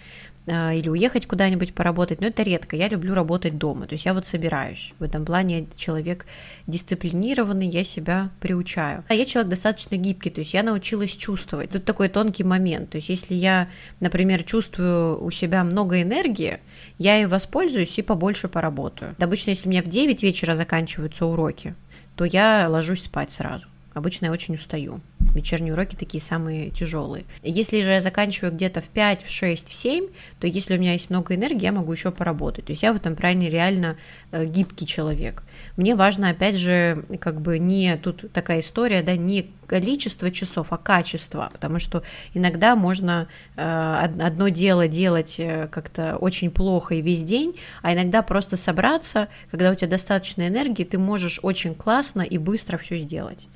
а, 0.46 0.74
или 0.74 0.90
уехать 0.90 1.26
куда-нибудь 1.26 1.72
поработать, 1.72 2.20
но 2.20 2.26
это 2.26 2.42
редко. 2.42 2.76
Я 2.76 2.88
люблю 2.88 3.14
работать 3.14 3.56
дома, 3.56 3.86
то 3.86 3.94
есть 3.94 4.04
я 4.04 4.12
вот 4.12 4.26
собираюсь. 4.26 4.92
В 4.98 5.02
этом 5.02 5.24
плане 5.24 5.66
человек 5.74 6.26
дисциплинированный, 6.66 7.66
я 7.66 7.82
себя 7.82 8.30
приучаю. 8.40 9.04
А 9.08 9.14
я 9.14 9.24
человек 9.24 9.50
достаточно 9.50 9.96
гибкий, 9.96 10.30
то 10.30 10.40
есть 10.40 10.52
я 10.52 10.62
научилась 10.62 11.12
чувствовать. 11.12 11.70
Тут 11.70 11.86
такой 11.86 12.10
тонкий 12.10 12.44
момент. 12.44 12.90
То 12.90 12.96
есть 12.96 13.08
если 13.08 13.34
я, 13.34 13.68
например, 14.00 14.42
чувствую 14.42 15.22
у 15.24 15.30
себя 15.30 15.64
много 15.64 16.02
энергии, 16.02 16.58
я 16.98 17.22
и 17.22 17.24
воспользуюсь 17.24 17.98
и 17.98 18.02
побольше 18.02 18.48
поработаю. 18.48 19.16
Обычно, 19.18 19.50
если 19.50 19.66
у 19.66 19.70
меня 19.70 19.82
в 19.82 19.88
9 19.88 20.22
вечера 20.22 20.56
заканчиваются 20.56 21.24
уроки, 21.24 21.74
то 22.16 22.24
я 22.24 22.68
ложусь 22.68 23.04
спать 23.04 23.30
сразу. 23.30 23.66
Обычно 23.94 24.26
я 24.26 24.32
очень 24.32 24.54
устаю. 24.54 25.00
Вечерние 25.34 25.72
уроки 25.72 25.96
такие 25.96 26.22
самые 26.22 26.70
тяжелые. 26.70 27.24
Если 27.42 27.82
же 27.82 27.90
я 27.90 28.00
заканчиваю 28.00 28.52
где-то 28.52 28.80
в 28.80 28.88
5, 28.88 29.22
в 29.22 29.30
6, 29.30 29.68
в 29.68 29.74
7, 29.74 30.06
то 30.38 30.46
если 30.46 30.76
у 30.76 30.80
меня 30.80 30.92
есть 30.92 31.10
много 31.10 31.34
энергии, 31.34 31.62
я 31.62 31.72
могу 31.72 31.92
еще 31.92 32.10
поработать. 32.10 32.66
То 32.66 32.72
есть 32.72 32.82
я 32.82 32.92
в 32.92 32.96
этом 32.96 33.16
плане 33.16 33.48
реально 33.50 33.96
э, 34.30 34.46
гибкий 34.46 34.86
человек. 34.86 35.42
Мне 35.76 35.94
важно, 35.94 36.30
опять 36.30 36.56
же, 36.56 37.04
как 37.20 37.40
бы 37.40 37.58
не 37.58 37.96
тут 37.96 38.32
такая 38.32 38.60
история, 38.60 39.02
да, 39.02 39.16
не 39.16 39.50
количество 39.66 40.30
часов, 40.30 40.72
а 40.72 40.76
качество, 40.76 41.50
потому 41.52 41.78
что 41.78 42.02
иногда 42.34 42.76
можно 42.76 43.28
э, 43.56 44.06
одно 44.20 44.48
дело 44.48 44.88
делать 44.88 45.36
э, 45.38 45.68
как-то 45.68 46.16
очень 46.16 46.50
плохо 46.50 46.94
и 46.94 47.00
весь 47.00 47.24
день, 47.24 47.56
а 47.82 47.92
иногда 47.92 48.22
просто 48.22 48.56
собраться, 48.56 49.28
когда 49.50 49.70
у 49.70 49.74
тебя 49.74 49.88
достаточно 49.88 50.46
энергии, 50.46 50.84
ты 50.84 50.98
можешь 50.98 51.40
очень 51.42 51.74
классно 51.74 52.22
и 52.22 52.38
быстро 52.38 52.76
все 52.76 52.98
сделать. 52.98 53.48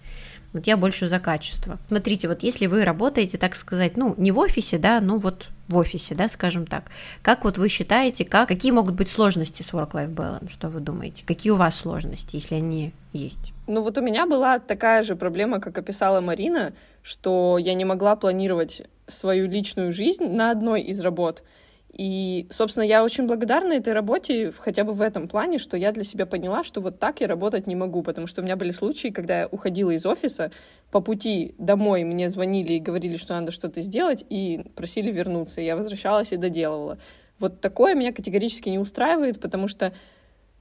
Вот 0.52 0.67
я 0.67 0.76
больше 0.76 1.09
за 1.09 1.19
качество. 1.19 1.78
Смотрите, 1.88 2.28
вот 2.28 2.43
если 2.43 2.67
вы 2.67 2.85
работаете, 2.85 3.37
так 3.37 3.55
сказать, 3.55 3.97
ну, 3.97 4.14
не 4.17 4.33
в 4.33 4.38
офисе, 4.38 4.78
да, 4.78 5.00
ну 5.00 5.19
вот 5.19 5.49
в 5.69 5.76
офисе, 5.76 6.14
да, 6.14 6.28
скажем 6.28 6.67
так, 6.67 6.85
как 7.23 7.45
вот 7.45 7.59
вы 7.59 7.69
считаете, 7.69 8.25
как, 8.25 8.49
какие 8.49 8.73
могут 8.73 8.95
быть 8.95 9.11
сложности 9.11 9.62
с 9.62 9.73
work-life 9.73 10.14
balance, 10.14 10.50
что 10.50 10.71
вы 10.71 10.81
думаете? 10.81 11.25
Какие 11.26 11.52
у 11.52 11.57
вас 11.57 11.76
сложности, 11.76 12.37
если 12.37 12.55
они 12.55 12.93
есть? 13.12 13.52
Ну 13.67 13.83
вот 13.83 13.99
у 13.99 14.00
меня 14.00 14.26
была 14.26 14.59
такая 14.59 15.02
же 15.02 15.17
проблема, 15.17 15.61
как 15.61 15.76
описала 15.76 16.23
Марина, 16.23 16.73
что 17.02 17.59
я 17.59 17.75
не 17.75 17.85
могла 17.85 18.17
планировать 18.17 18.83
свою 19.07 19.47
личную 19.49 19.93
жизнь 19.93 20.28
на 20.28 20.50
одной 20.50 20.83
из 20.83 21.00
работ— 21.00 21.43
и, 21.92 22.47
собственно, 22.50 22.85
я 22.85 23.02
очень 23.02 23.26
благодарна 23.26 23.73
этой 23.73 23.92
работе 23.92 24.52
хотя 24.57 24.85
бы 24.85 24.92
в 24.92 25.00
этом 25.00 25.26
плане, 25.26 25.59
что 25.59 25.76
я 25.76 25.90
для 25.90 26.04
себя 26.04 26.26
поняла, 26.26 26.62
что 26.62 26.80
вот 26.80 26.99
так 26.99 27.21
я 27.21 27.26
работать 27.26 27.66
не 27.66 27.76
могу, 27.76 28.02
потому 28.02 28.26
что 28.26 28.42
у 28.42 28.45
меня 28.45 28.57
были 28.57 28.73
случаи, 28.73 29.09
когда 29.09 29.40
я 29.40 29.47
уходила 29.47 29.90
из 29.90 30.04
офиса, 30.04 30.50
по 30.90 31.00
пути 31.00 31.54
домой 31.59 32.04
мне 32.04 32.28
звонили 32.28 32.75
и 32.75 32.80
говорили, 32.80 33.16
что 33.16 33.35
надо 33.35 33.52
что-то 33.52 33.80
сделать, 33.83 34.25
и 34.28 34.64
просили 34.76 35.11
вернуться. 35.11 35.61
Я 35.61 35.76
возвращалась 35.76 36.33
и 36.33 36.37
доделывала. 36.37 36.99
Вот 37.38 37.61
такое 37.61 37.95
меня 37.95 38.12
категорически 38.12 38.68
не 38.68 38.78
устраивает, 38.78 39.40
потому 39.40 39.66
что 39.66 39.92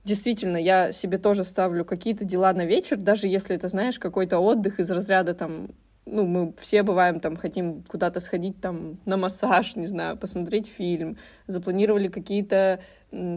действительно, 0.06 0.58
я 0.58 0.94
себе 0.94 1.18
тоже 1.18 1.44
ставлю 1.44 1.84
какие-то 1.84 2.24
дела 2.24 2.54
на 2.54 2.66
вечер, 2.66 2.98
даже 2.98 3.28
если 3.28 3.56
это, 3.56 3.68
знаешь, 3.68 4.00
какой-то 4.00 4.40
отдых 4.40 4.80
из 4.80 4.90
разряда 4.90 5.34
там 5.34 5.72
ну, 6.10 6.26
мы 6.26 6.54
все 6.60 6.84
бываем 6.84 7.20
там, 7.20 7.36
хотим 7.36 7.84
куда-то 7.88 8.20
сходить 8.20 8.60
там 8.62 8.98
на 9.06 9.18
массаж, 9.18 9.76
не 9.76 9.86
знаю, 9.86 10.18
посмотреть 10.18 10.68
фильм, 10.68 11.18
запланировали 11.48 12.08
какие-то 12.08 12.80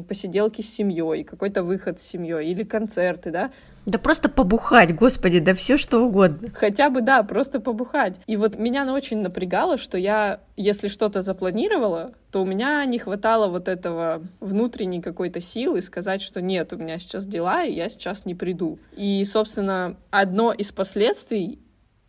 посиделки 0.08 0.62
с 0.62 0.74
семьей, 0.74 1.24
какой-то 1.24 1.62
выход 1.62 2.00
с 2.00 2.04
семьей 2.04 2.50
или 2.50 2.64
концерты, 2.64 3.30
да. 3.30 3.50
Да 3.86 3.98
просто 3.98 4.28
побухать, 4.28 4.94
господи, 4.94 5.40
да 5.40 5.54
все 5.54 5.76
что 5.76 6.00
угодно. 6.00 6.50
Хотя 6.54 6.90
бы, 6.90 7.00
да, 7.00 7.22
просто 7.22 7.60
побухать. 7.60 8.20
И 8.26 8.36
вот 8.36 8.58
меня 8.58 8.92
очень 8.92 9.18
напрягало, 9.18 9.78
что 9.78 9.96
я, 9.96 10.40
если 10.56 10.88
что-то 10.88 11.22
запланировала, 11.22 12.12
то 12.30 12.42
у 12.42 12.46
меня 12.46 12.84
не 12.84 12.98
хватало 12.98 13.48
вот 13.48 13.68
этого 13.68 14.22
внутренней 14.40 15.00
какой-то 15.00 15.40
силы 15.40 15.82
сказать, 15.82 16.20
что 16.20 16.42
нет, 16.42 16.72
у 16.72 16.76
меня 16.76 16.98
сейчас 16.98 17.26
дела, 17.26 17.64
и 17.64 17.72
я 17.72 17.88
сейчас 17.88 18.26
не 18.26 18.34
приду. 18.34 18.78
И, 18.96 19.24
собственно, 19.24 19.96
одно 20.10 20.52
из 20.52 20.72
последствий 20.72 21.58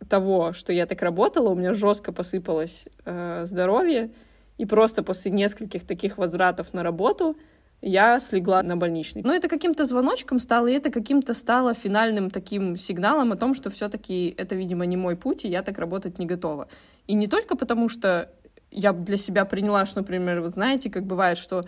того, 0.08 0.52
что 0.52 0.72
я 0.72 0.86
так 0.86 1.02
работала, 1.02 1.50
у 1.50 1.54
меня 1.54 1.74
жестко 1.74 2.12
посыпалось 2.12 2.84
э, 3.04 3.44
здоровье, 3.44 4.10
и 4.58 4.66
просто 4.66 5.02
после 5.02 5.30
нескольких 5.30 5.86
таких 5.86 6.18
возвратов 6.18 6.72
на 6.74 6.82
работу 6.82 7.36
я 7.80 8.20
слегла 8.20 8.62
на 8.62 8.76
больничный. 8.76 9.22
Но 9.22 9.34
это 9.34 9.48
каким-то 9.48 9.84
звоночком 9.84 10.38
стало, 10.38 10.68
и 10.68 10.74
это 10.74 10.90
каким-то 10.90 11.34
стало 11.34 11.74
финальным 11.74 12.30
таким 12.30 12.76
сигналом 12.76 13.32
о 13.32 13.36
том, 13.36 13.54
что 13.54 13.70
все-таки 13.70 14.32
это, 14.38 14.54
видимо, 14.54 14.86
не 14.86 14.96
мой 14.96 15.16
путь, 15.16 15.44
и 15.44 15.48
я 15.48 15.62
так 15.62 15.78
работать 15.78 16.18
не 16.18 16.26
готова. 16.26 16.68
И 17.08 17.14
не 17.14 17.26
только 17.26 17.56
потому, 17.56 17.88
что 17.88 18.30
я 18.70 18.92
для 18.92 19.16
себя 19.16 19.44
приняла, 19.44 19.84
что, 19.84 20.00
например, 20.00 20.40
вот 20.40 20.54
знаете, 20.54 20.90
как 20.90 21.04
бывает, 21.04 21.38
что 21.38 21.64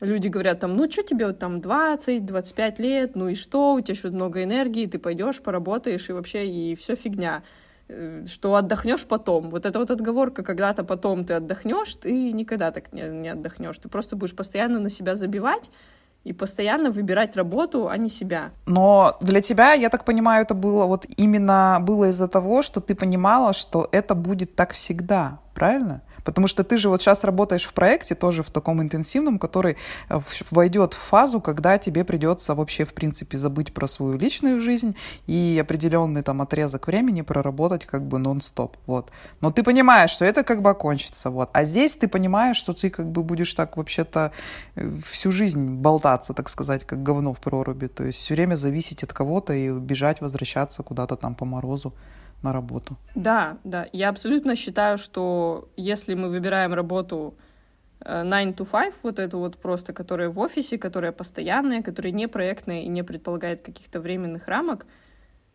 люди 0.00 0.28
говорят 0.28 0.60
там, 0.60 0.76
ну 0.76 0.90
что 0.90 1.02
тебе 1.02 1.26
вот 1.26 1.38
там 1.38 1.58
20-25 1.58 2.82
лет, 2.82 3.16
ну 3.16 3.28
и 3.28 3.34
что, 3.34 3.74
у 3.74 3.80
тебя 3.80 3.94
еще 3.94 4.10
много 4.10 4.44
энергии, 4.44 4.86
ты 4.86 4.98
пойдешь, 4.98 5.40
поработаешь, 5.40 6.08
и 6.08 6.12
вообще, 6.12 6.46
и 6.46 6.74
все 6.76 6.94
фигня. 6.94 7.42
Э, 7.88 8.24
что 8.26 8.56
отдохнешь 8.56 9.04
потом. 9.04 9.50
Вот 9.50 9.64
эта 9.64 9.78
вот 9.78 9.90
отговорка, 9.90 10.42
когда-то 10.42 10.82
потом 10.82 11.24
ты 11.24 11.34
отдохнешь, 11.34 11.94
ты 11.94 12.32
никогда 12.32 12.72
так 12.72 12.92
не, 12.92 13.02
не 13.02 13.28
отдохнешь. 13.28 13.78
Ты 13.78 13.88
просто 13.88 14.16
будешь 14.16 14.34
постоянно 14.34 14.80
на 14.80 14.90
себя 14.90 15.14
забивать 15.14 15.70
и 16.24 16.32
постоянно 16.32 16.90
выбирать 16.90 17.36
работу, 17.36 17.88
а 17.88 17.96
не 17.96 18.10
себя. 18.10 18.50
Но 18.66 19.16
для 19.20 19.40
тебя, 19.40 19.72
я 19.74 19.88
так 19.88 20.04
понимаю, 20.04 20.42
это 20.42 20.54
было 20.54 20.86
вот 20.86 21.06
именно 21.16 21.78
было 21.80 22.08
из-за 22.08 22.26
того, 22.26 22.62
что 22.62 22.80
ты 22.80 22.96
понимала, 22.96 23.52
что 23.52 23.88
это 23.92 24.16
будет 24.16 24.56
так 24.56 24.72
всегда, 24.72 25.38
правильно? 25.54 26.02
Потому 26.26 26.48
что 26.48 26.64
ты 26.64 26.76
же 26.76 26.88
вот 26.88 27.00
сейчас 27.00 27.22
работаешь 27.22 27.64
в 27.64 27.72
проекте, 27.72 28.16
тоже 28.16 28.42
в 28.42 28.50
таком 28.50 28.82
интенсивном, 28.82 29.38
который 29.38 29.76
э, 30.08 30.20
войдет 30.50 30.92
в 30.92 30.98
фазу, 30.98 31.40
когда 31.40 31.78
тебе 31.78 32.04
придется 32.04 32.54
вообще, 32.56 32.84
в 32.84 32.94
принципе, 32.94 33.38
забыть 33.38 33.72
про 33.72 33.86
свою 33.86 34.18
личную 34.18 34.60
жизнь 34.60 34.96
и 35.28 35.56
определенный 35.62 36.22
там 36.22 36.42
отрезок 36.42 36.88
времени 36.88 37.22
проработать 37.22 37.86
как 37.86 38.02
бы 38.08 38.18
нон-стоп, 38.18 38.76
вот. 38.86 39.12
Но 39.40 39.52
ты 39.52 39.62
понимаешь, 39.62 40.10
что 40.10 40.24
это 40.24 40.42
как 40.42 40.62
бы 40.62 40.70
окончится, 40.70 41.30
вот. 41.30 41.48
А 41.52 41.64
здесь 41.64 41.96
ты 41.96 42.08
понимаешь, 42.08 42.56
что 42.56 42.72
ты 42.72 42.90
как 42.90 43.06
бы 43.06 43.22
будешь 43.22 43.54
так 43.54 43.76
вообще-то 43.76 44.32
э, 44.74 44.90
всю 45.06 45.30
жизнь 45.30 45.74
болтаться, 45.74 46.34
так 46.34 46.48
сказать, 46.48 46.84
как 46.84 47.04
говно 47.04 47.32
в 47.32 47.38
проруби, 47.38 47.86
то 47.86 48.04
есть 48.04 48.18
все 48.18 48.34
время 48.34 48.56
зависеть 48.56 49.04
от 49.04 49.12
кого-то 49.12 49.52
и 49.52 49.70
бежать, 49.70 50.20
возвращаться 50.20 50.82
куда-то 50.82 51.14
там 51.14 51.36
по 51.36 51.44
морозу 51.44 51.94
на 52.42 52.52
работу. 52.52 52.96
Да, 53.14 53.58
да. 53.64 53.88
Я 53.92 54.08
абсолютно 54.08 54.56
считаю, 54.56 54.98
что 54.98 55.68
если 55.76 56.14
мы 56.14 56.28
выбираем 56.28 56.74
работу 56.74 57.34
9 58.00 58.56
to 58.56 58.66
5, 58.70 58.94
вот 59.02 59.18
эту 59.18 59.38
вот 59.38 59.56
просто, 59.56 59.92
которая 59.92 60.28
в 60.28 60.38
офисе, 60.38 60.78
которая 60.78 61.12
постоянная, 61.12 61.82
которая 61.82 62.12
не 62.12 62.28
проектная 62.28 62.82
и 62.82 62.88
не 62.88 63.02
предполагает 63.02 63.62
каких-то 63.62 64.00
временных 64.00 64.48
рамок, 64.48 64.86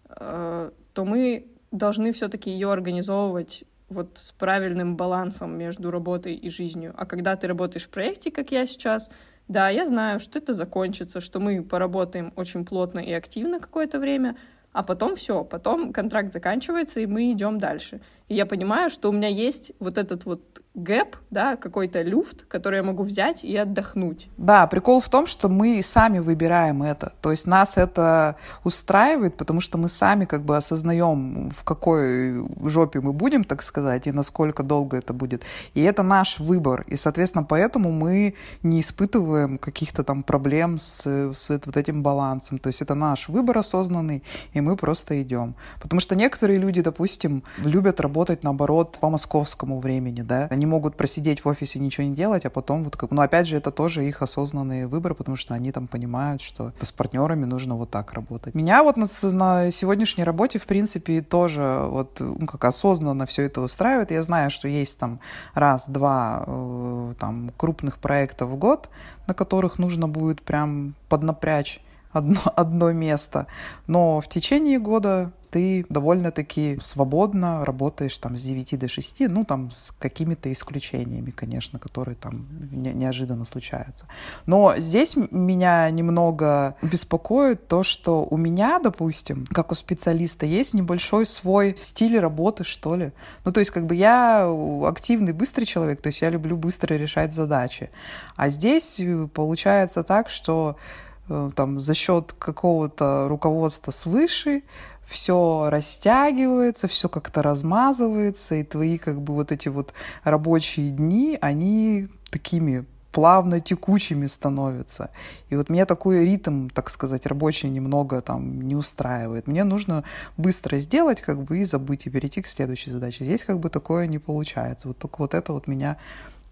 э, 0.10 0.72
то 0.94 1.06
мы 1.06 1.48
должны 1.72 2.12
все-таки 2.12 2.52
ее 2.52 2.72
организовывать 2.72 3.64
вот 3.90 4.18
с 4.18 4.32
правильным 4.32 4.96
балансом 4.96 5.58
между 5.58 5.92
работой 5.92 6.34
и 6.34 6.50
жизнью. 6.50 6.94
А 6.98 7.06
когда 7.06 7.36
ты 7.36 7.48
работаешь 7.48 7.86
в 7.86 7.90
проекте, 7.90 8.32
как 8.32 8.52
я 8.52 8.66
сейчас, 8.66 9.10
да, 9.48 9.70
я 9.70 9.86
знаю, 9.86 10.20
что 10.20 10.40
это 10.40 10.54
закончится, 10.54 11.22
что 11.22 11.40
мы 11.40 11.62
поработаем 11.64 12.32
очень 12.36 12.66
плотно 12.66 13.00
и 13.00 13.12
активно 13.12 13.60
какое-то 13.60 14.00
время, 14.00 14.38
а 14.74 14.84
потом 14.84 15.16
все, 15.16 15.44
потом 15.44 15.94
контракт 15.94 16.32
заканчивается, 16.32 17.00
и 17.00 17.06
мы 17.06 17.32
идем 17.32 17.58
дальше. 17.58 18.01
И 18.32 18.34
я 18.34 18.46
понимаю, 18.46 18.90
что 18.90 19.10
у 19.10 19.12
меня 19.12 19.28
есть 19.28 19.74
вот 19.80 19.98
этот 19.98 20.24
вот 20.24 20.62
гэп, 20.74 21.18
да, 21.32 21.58
какой-то 21.58 22.02
люфт, 22.02 22.46
который 22.46 22.78
я 22.78 22.84
могу 22.84 23.04
взять 23.04 23.44
и 23.44 23.58
отдохнуть. 23.58 24.30
Да, 24.38 24.68
прикол 24.68 25.02
в 25.02 25.10
том, 25.10 25.28
что 25.28 25.50
мы 25.50 25.82
сами 25.84 26.20
выбираем 26.20 26.82
это. 26.82 27.12
То 27.22 27.32
есть 27.32 27.46
нас 27.46 27.78
это 27.78 28.38
устраивает, 28.64 29.36
потому 29.36 29.60
что 29.60 29.78
мы 29.78 29.90
сами 29.90 30.24
как 30.24 30.44
бы 30.44 30.56
осознаем, 30.56 31.50
в 31.50 31.64
какой 31.64 32.48
жопе 32.70 33.02
мы 33.02 33.12
будем, 33.12 33.44
так 33.44 33.62
сказать, 33.62 34.08
и 34.08 34.14
насколько 34.14 34.64
долго 34.64 34.98
это 34.98 35.12
будет. 35.12 35.44
И 35.74 35.82
это 35.82 36.04
наш 36.04 36.40
выбор. 36.40 36.86
И, 36.88 36.96
соответственно, 36.96 37.44
поэтому 37.44 37.92
мы 37.92 38.36
не 38.64 38.80
испытываем 38.80 39.58
каких-то 39.58 40.06
там 40.06 40.24
проблем 40.24 40.78
с, 40.78 41.06
с 41.34 41.50
вот 41.50 41.76
этим 41.76 42.02
балансом. 42.02 42.60
То 42.60 42.68
есть 42.68 42.82
это 42.82 42.96
наш 42.96 43.28
выбор 43.28 43.58
осознанный, 43.58 44.24
и 44.54 44.62
мы 44.62 44.78
просто 44.78 45.22
идем. 45.22 45.56
Потому 45.82 46.00
что 46.00 46.16
некоторые 46.16 46.60
люди, 46.60 46.82
допустим, 46.82 47.44
любят 47.58 48.00
работать, 48.00 48.21
наоборот, 48.44 48.98
по 49.01 49.10
московскому 49.10 49.80
времени, 49.80 50.22
да, 50.22 50.48
они 50.50 50.66
могут 50.66 50.96
просидеть 50.96 51.44
в 51.44 51.48
офисе, 51.48 51.80
ничего 51.80 52.06
не 52.08 52.16
делать, 52.16 52.46
а 52.46 52.50
потом 52.50 52.84
вот 52.84 52.96
как... 52.96 53.12
Ну, 53.12 53.22
опять 53.22 53.48
же, 53.48 53.58
это 53.58 53.72
тоже 53.72 54.06
их 54.08 54.22
осознанный 54.22 54.86
выбор, 54.86 55.13
потому 55.13 55.36
что 55.36 55.54
они 55.54 55.72
там 55.72 55.88
понимают, 55.88 56.42
что 56.42 56.74
с 56.82 56.92
партнерами 56.92 57.46
нужно 57.46 57.75
вот 57.75 57.90
так 57.90 58.13
работать. 58.13 58.56
Меня 58.56 58.84
вот 58.84 58.98
на, 58.98 59.06
на 59.32 59.72
сегодняшней 59.72 60.24
работе, 60.24 60.60
в 60.60 60.66
принципе, 60.66 61.22
тоже 61.22 61.86
вот 61.90 62.20
ну, 62.20 62.46
как 62.48 62.63
осознанно 62.66 63.25
все 63.25 63.44
это 63.44 63.62
устраивает. 63.62 64.12
Я 64.12 64.24
знаю, 64.24 64.51
что 64.51 64.68
есть 64.68 65.00
там 65.00 65.20
раз-два 65.54 66.44
э, 66.46 67.13
там 67.20 67.51
крупных 67.58 67.98
проектов 67.98 68.50
в 68.50 68.56
год, 68.58 68.90
на 69.28 69.34
которых 69.34 69.80
нужно 69.80 70.08
будет 70.08 70.42
прям 70.42 70.94
поднапрячь 71.10 71.82
одно, 72.12 72.39
одно 72.56 72.91
место. 72.91 73.48
Но 73.88 74.22
в 74.22 74.27
течение 74.27 74.80
года 74.80 75.32
ты 75.51 75.86
довольно-таки 75.89 76.77
свободно 76.80 77.65
работаешь 77.65 78.18
там 78.18 78.38
с 78.38 78.41
9 78.41 78.80
до 78.80 78.88
6, 78.88 79.30
ну 79.30 79.44
там 79.44 79.70
с 79.72 79.91
какими-то 80.00 80.51
исключениями, 80.51 81.32
конечно, 81.32 81.77
которые 81.77 82.15
там 82.15 82.48
не, 82.72 82.94
неожиданно 82.94 83.46
случаются. 83.46 84.08
Но 84.46 84.75
здесь 84.77 85.15
меня 85.30 85.89
немного 85.91 86.75
беспокоит 86.82 87.68
то, 87.68 87.84
что 87.84 88.25
у 88.25 88.38
меня, 88.38 88.80
допустим, 88.80 89.46
как 89.51 89.72
у 89.72 89.75
специалиста, 89.75 90.46
есть 90.46 90.74
небольшой 90.74 91.25
свой 91.25 91.75
стиль 91.75 92.18
работы, 92.18 92.63
что 92.63 92.96
ли. 92.96 93.12
Ну 93.44 93.51
то 93.51 93.60
есть 93.60 93.72
как 93.72 93.86
бы 93.86 93.96
я 93.96 94.50
активный, 94.86 95.34
быстрый 95.34 95.65
человек, 95.65 96.01
то 96.01 96.08
есть 96.08 96.22
я 96.22 96.30
люблю 96.30 96.56
быстро 96.56 96.96
решать 96.96 97.34
задачи. 97.34 97.89
А 98.38 98.48
здесь 98.48 99.01
получается 99.34 100.03
так, 100.03 100.30
что 100.30 100.77
э, 100.77 101.11
там 101.28 101.80
за 101.80 101.94
счет 101.94 102.34
какого-то 102.34 103.28
руководства 103.30 103.92
свыше 103.92 104.63
все 105.04 105.70
растягивается, 105.70 106.88
все 106.88 107.10
как-то 107.10 107.42
размазывается, 107.42 108.56
и 108.56 108.63
твои 108.63 108.98
как 108.98 109.22
бы 109.22 109.34
вот 109.34 109.51
эти 109.51 109.68
вот 109.68 109.94
рабочие 110.24 110.90
дни, 110.92 111.38
они 111.42 112.08
такими 112.30 112.86
плавно 113.12 113.60
текучими 113.60 114.25
становятся. 114.25 115.10
И 115.50 115.56
вот 115.56 115.70
меня 115.70 115.86
такой 115.86 116.24
ритм, 116.25 116.70
так 116.70 116.90
сказать, 116.90 117.25
рабочий 117.25 117.70
немного 117.70 118.22
там 118.22 118.62
не 118.62 118.75
устраивает. 118.75 119.48
Мне 119.48 119.63
нужно 119.63 120.04
быстро 120.38 120.78
сделать, 120.78 121.20
как 121.20 121.44
бы, 121.44 121.60
и 121.60 121.63
забыть, 121.66 122.08
и 122.08 122.10
перейти 122.10 122.42
к 122.42 122.48
следующей 122.48 122.92
задаче. 122.92 123.25
Здесь 123.25 123.44
как 123.44 123.60
бы 123.60 123.70
такое 123.70 124.08
не 124.08 124.20
получается. 124.20 124.88
Вот 124.88 124.98
только 124.98 125.18
вот 125.20 125.34
это 125.34 125.51
вот 125.51 125.68
меня, 125.68 125.98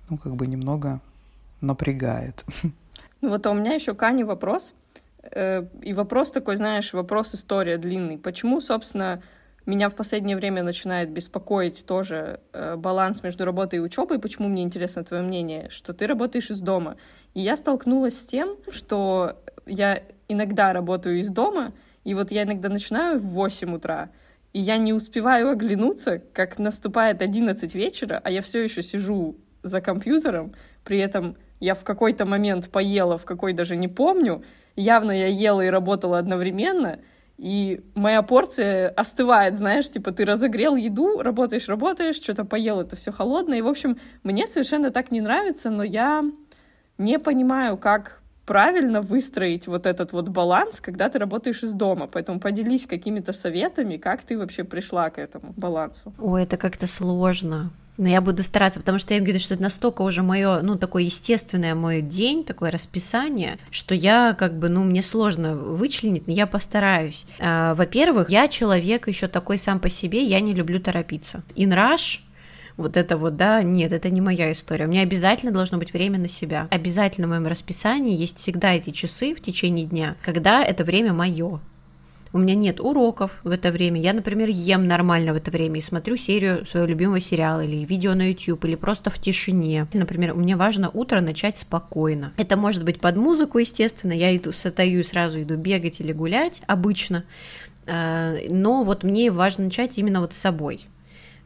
ну, 0.10 0.18
как 0.18 0.36
бы 0.36 0.48
немного 0.48 1.00
напрягает. 1.62 2.44
Ну 3.22 3.30
вот 3.30 3.46
а 3.46 3.52
у 3.52 3.54
меня 3.54 3.74
еще 3.74 3.94
Кани 3.94 4.24
вопрос. 4.24 4.74
Э, 5.24 5.66
и 5.82 5.94
вопрос 5.94 6.32
такой, 6.32 6.58
знаешь, 6.58 6.94
вопрос 6.94 7.36
история 7.36 7.78
длинный. 7.78 8.18
Почему, 8.18 8.62
собственно, 8.62 9.22
меня 9.66 9.90
в 9.90 9.96
последнее 9.96 10.36
время 10.36 10.64
начинает 10.64 11.10
беспокоить 11.12 11.86
тоже 11.86 12.40
э, 12.54 12.76
баланс 12.76 13.24
между 13.24 13.46
работой 13.46 13.78
и 13.78 13.82
учебой. 13.82 14.20
Почему 14.20 14.48
мне 14.48 14.64
интересно 14.64 15.04
твое 15.04 15.22
мнение, 15.22 15.70
что 15.70 15.94
ты 15.94 16.08
работаешь 16.08 16.50
из 16.50 16.60
дома. 16.60 16.98
И 17.34 17.42
я 17.42 17.58
столкнулась 17.58 18.20
с 18.20 18.26
тем, 18.26 18.58
что 18.70 19.42
я 19.66 20.02
иногда 20.28 20.74
работаю 20.74 21.20
из 21.20 21.30
дома, 21.30 21.74
и 22.04 22.14
вот 22.14 22.32
я 22.32 22.44
иногда 22.44 22.70
начинаю 22.70 23.20
в 23.20 23.28
8 23.28 23.76
утра, 23.76 24.10
и 24.54 24.60
я 24.60 24.78
не 24.78 24.94
успеваю 24.94 25.50
оглянуться, 25.50 26.20
как 26.34 26.58
наступает 26.58 27.22
11 27.22 27.76
вечера, 27.76 28.20
а 28.24 28.32
я 28.32 28.42
все 28.42 28.64
еще 28.64 28.82
сижу 28.82 29.38
за 29.62 29.82
компьютером, 29.82 30.56
при 30.84 31.00
этом 31.00 31.36
я 31.60 31.76
в 31.76 31.84
какой-то 31.84 32.26
момент 32.26 32.70
поела, 32.70 33.18
в 33.18 33.26
какой 33.26 33.54
даже 33.54 33.76
не 33.76 33.88
помню, 33.88 34.44
явно 34.76 35.12
я 35.12 35.28
ела 35.28 35.62
и 35.62 35.70
работала 35.70 36.18
одновременно, 36.18 37.00
и 37.38 37.82
моя 37.96 38.22
порция 38.22 38.90
остывает, 38.90 39.58
знаешь, 39.58 39.90
типа 39.90 40.12
ты 40.12 40.26
разогрел 40.26 40.76
еду, 40.76 41.22
работаешь, 41.22 41.70
работаешь, 41.70 42.18
что-то 42.18 42.44
поел, 42.44 42.82
это 42.82 42.98
все 42.98 43.14
холодное. 43.14 43.60
И, 43.60 43.62
в 43.62 43.68
общем, 43.68 43.98
мне 44.24 44.46
совершенно 44.46 44.92
так 44.92 45.10
не 45.10 45.22
нравится, 45.22 45.70
но 45.70 45.84
я 45.84 46.26
не 46.98 47.18
понимаю, 47.18 47.78
как 47.78 48.22
правильно 48.46 49.02
выстроить 49.02 49.68
вот 49.68 49.86
этот 49.86 50.12
вот 50.12 50.28
баланс, 50.28 50.82
когда 50.82 51.08
ты 51.08 51.18
работаешь 51.18 51.64
из 51.64 51.72
дома. 51.72 52.10
Поэтому 52.12 52.40
поделись 52.42 52.88
какими-то 52.88 53.32
советами, 53.32 53.96
как 53.98 54.24
ты 54.24 54.38
вообще 54.38 54.66
пришла 54.66 55.10
к 55.10 55.18
этому 55.18 55.54
балансу. 55.56 56.14
Ой, 56.20 56.44
это 56.44 56.58
как-то 56.58 56.88
сложно. 56.88 57.72
Но 58.00 58.08
я 58.08 58.22
буду 58.22 58.44
стараться, 58.44 58.80
потому 58.80 58.98
что 58.98 59.14
я 59.14 59.20
говорю, 59.20 59.42
что 59.42 59.56
это 59.56 59.64
настолько 59.64 60.04
уже 60.04 60.24
мое, 60.24 60.62
ну, 60.62 60.78
такое 60.78 61.04
естественное 61.04 61.76
мой 61.76 62.02
день, 62.02 62.46
такое 62.46 62.72
расписание, 62.72 63.60
что 63.72 63.94
я 63.94 64.34
как 64.40 64.58
бы, 64.58 64.70
ну, 64.70 64.86
мне 64.86 65.04
сложно 65.04 65.54
вычленить, 65.54 66.26
но 66.26 66.32
я 66.32 66.48
постараюсь. 66.48 67.26
А, 67.42 67.76
во-первых, 67.76 68.30
я 68.30 68.48
человек 68.48 69.10
еще 69.10 69.28
такой 69.28 69.58
сам 69.58 69.82
по 69.82 69.90
себе, 69.90 70.24
я 70.24 70.40
не 70.40 70.54
люблю 70.54 70.80
торопиться. 70.80 71.44
Инраж 71.58 72.24
вот 72.78 72.96
это 72.96 73.18
вот, 73.18 73.36
да, 73.36 73.62
нет, 73.62 73.92
это 73.92 74.10
не 74.10 74.22
моя 74.22 74.54
история. 74.54 74.86
У 74.86 74.88
меня 74.88 75.02
обязательно 75.02 75.52
должно 75.52 75.78
быть 75.78 75.92
время 75.92 76.18
на 76.18 76.30
себя. 76.30 76.70
Обязательно 76.72 77.28
в 77.28 77.32
моем 77.32 77.48
расписании 77.48 78.18
есть 78.18 78.38
всегда 78.38 78.74
эти 78.74 78.92
часы 78.92 79.36
в 79.36 79.42
течение 79.42 79.86
дня, 79.86 80.16
когда 80.22 80.64
это 80.64 80.86
время 80.86 81.12
мое 81.12 81.60
у 82.34 82.38
меня 82.38 82.56
нет 82.56 82.80
уроков 82.80 83.32
в 83.44 83.50
это 83.50 83.72
время, 83.72 84.02
я, 84.02 84.14
например, 84.14 84.50
ем 84.50 84.88
нормально 84.88 85.34
в 85.34 85.38
это 85.38 85.52
время 85.52 85.80
и 85.80 85.82
смотрю 85.82 86.16
серию 86.16 86.66
своего 86.66 86.88
любимого 86.88 87.20
сериала 87.20 87.64
или 87.64 87.84
видео 87.84 88.14
на 88.14 88.30
YouTube, 88.30 88.66
или 88.66 88.76
просто 88.76 89.10
в 89.10 89.20
тишине. 89.20 89.88
Например, 89.94 90.34
мне 90.36 90.56
важно 90.56 90.90
утро 90.90 91.22
начать 91.22 91.58
спокойно. 91.58 92.34
Это 92.38 92.58
может 92.58 92.84
быть 92.84 93.00
под 93.00 93.18
музыку, 93.18 93.58
естественно, 93.58 94.14
я 94.14 94.36
иду, 94.36 94.52
стою 94.52 95.02
и 95.02 95.04
сразу 95.04 95.42
иду 95.42 95.56
бегать 95.56 96.00
или 96.00 96.12
гулять 96.12 96.62
обычно, 96.68 97.24
а, 97.88 98.36
но 98.50 98.84
вот 98.84 99.04
мне 99.04 99.32
важно 99.32 99.66
начать 99.66 99.98
именно 99.98 100.22
вот 100.22 100.34
с 100.34 100.38
собой. 100.38 100.82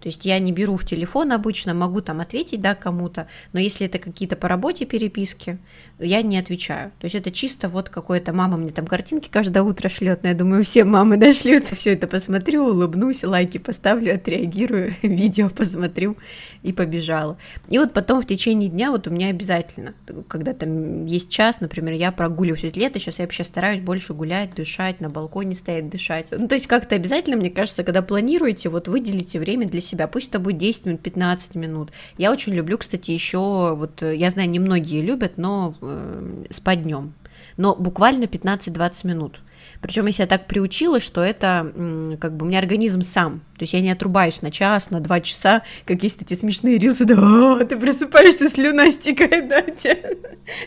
То 0.04 0.10
есть 0.10 0.26
я 0.26 0.38
не 0.40 0.52
беру 0.52 0.76
в 0.76 0.86
телефон 0.86 1.32
обычно, 1.32 1.74
могу 1.74 2.02
там 2.02 2.20
ответить, 2.20 2.60
да, 2.60 2.76
кому-то, 2.76 3.28
но 3.54 3.60
если 3.62 3.88
это 3.88 4.00
какие-то 4.00 4.36
по 4.36 4.50
работе 4.50 4.86
переписки, 4.86 5.60
я 5.98 6.22
не 6.22 6.38
отвечаю. 6.38 6.92
То 7.00 7.06
есть 7.06 7.16
это 7.16 7.32
чисто 7.32 7.70
вот 7.70 7.88
какое-то 7.88 8.34
мама 8.34 8.58
мне 8.58 8.72
там 8.72 8.86
картинки 8.86 9.30
каждое 9.32 9.64
утро 9.64 9.88
шлет, 9.88 10.24
но 10.24 10.30
я 10.30 10.36
думаю, 10.36 10.66
все 10.66 10.84
мамы 10.84 11.16
дошлют, 11.16 11.66
все 11.68 11.94
это 11.94 12.08
посмотрю, 12.08 12.66
улыбнусь, 12.66 13.24
лайки 13.24 13.60
поставлю, 13.60 14.16
отреагирую, 14.16 14.94
видео 15.04 15.50
посмотрю 15.50 16.18
и 16.64 16.74
побежала. 16.74 17.38
И 17.70 17.78
вот 17.78 17.94
потом 17.94 18.22
в 18.22 18.28
течение 18.28 18.68
дня 18.68 18.92
вот 18.92 19.08
у 19.08 19.12
меня 19.12 19.30
обязательно, 19.30 19.94
когда 20.28 20.54
там 20.54 21.06
есть 21.06 21.30
час, 21.30 21.62
например, 21.62 21.94
я 21.94 22.12
прогуливаюсь 22.12 22.66
это 22.66 22.78
лето, 22.78 23.00
сейчас 23.00 23.20
я 23.20 23.24
вообще 23.24 23.46
стараюсь 23.46 23.80
больше 23.80 24.14
гулять, 24.14 24.54
дышать, 24.54 25.00
на 25.00 25.10
балконе 25.10 25.56
стоять, 25.56 25.90
дышать. 25.90 26.28
Ну, 26.32 26.50
то 26.50 26.56
есть 26.56 26.68
как-то 26.68 26.96
обязательно, 26.96 27.38
мне 27.38 27.50
кажется, 27.50 27.86
когда 27.86 28.02
планируете, 28.02 28.68
вот 28.68 28.90
выделите 28.90 29.40
время 29.40 29.70
для 29.70 29.80
себя, 29.80 29.93
пусть 30.08 30.30
это 30.30 30.40
будет 30.40 30.58
10 30.58 30.86
минут, 30.86 31.02
15 31.02 31.56
минут. 31.56 31.92
Я 32.18 32.32
очень 32.32 32.54
люблю, 32.54 32.78
кстати, 32.78 33.12
еще, 33.12 33.76
вот 33.76 34.02
я 34.02 34.30
знаю, 34.30 34.50
немногие 34.50 35.02
любят, 35.02 35.38
но 35.38 35.76
э, 35.82 36.46
спать 36.52 36.84
днем. 36.84 37.14
Но 37.58 37.76
буквально 37.76 38.24
15-20 38.26 39.08
минут. 39.08 39.42
Причем 39.82 40.06
я 40.06 40.12
себя 40.14 40.28
так 40.28 40.48
приучила, 40.48 41.00
что 41.00 41.22
это 41.22 42.18
как 42.20 42.36
бы 42.36 42.46
у 42.46 42.50
меня 42.50 42.60
организм 42.60 43.02
сам. 43.02 43.42
То 43.58 43.64
есть 43.64 43.74
я 43.74 43.82
не 43.82 43.92
отрубаюсь 43.92 44.42
на 44.42 44.52
час, 44.52 44.90
на 44.90 45.00
два 45.00 45.22
часа, 45.22 45.64
как 45.86 46.02
есть 46.04 46.22
эти 46.22 46.34
смешные 46.34 46.78
рилсы, 46.78 47.06
да, 47.06 47.16
«А, 47.18 47.64
ты 47.66 47.78
просыпаешься, 47.78 48.50
слюна 48.50 48.92
стекает, 48.92 49.48
да, 49.48 49.64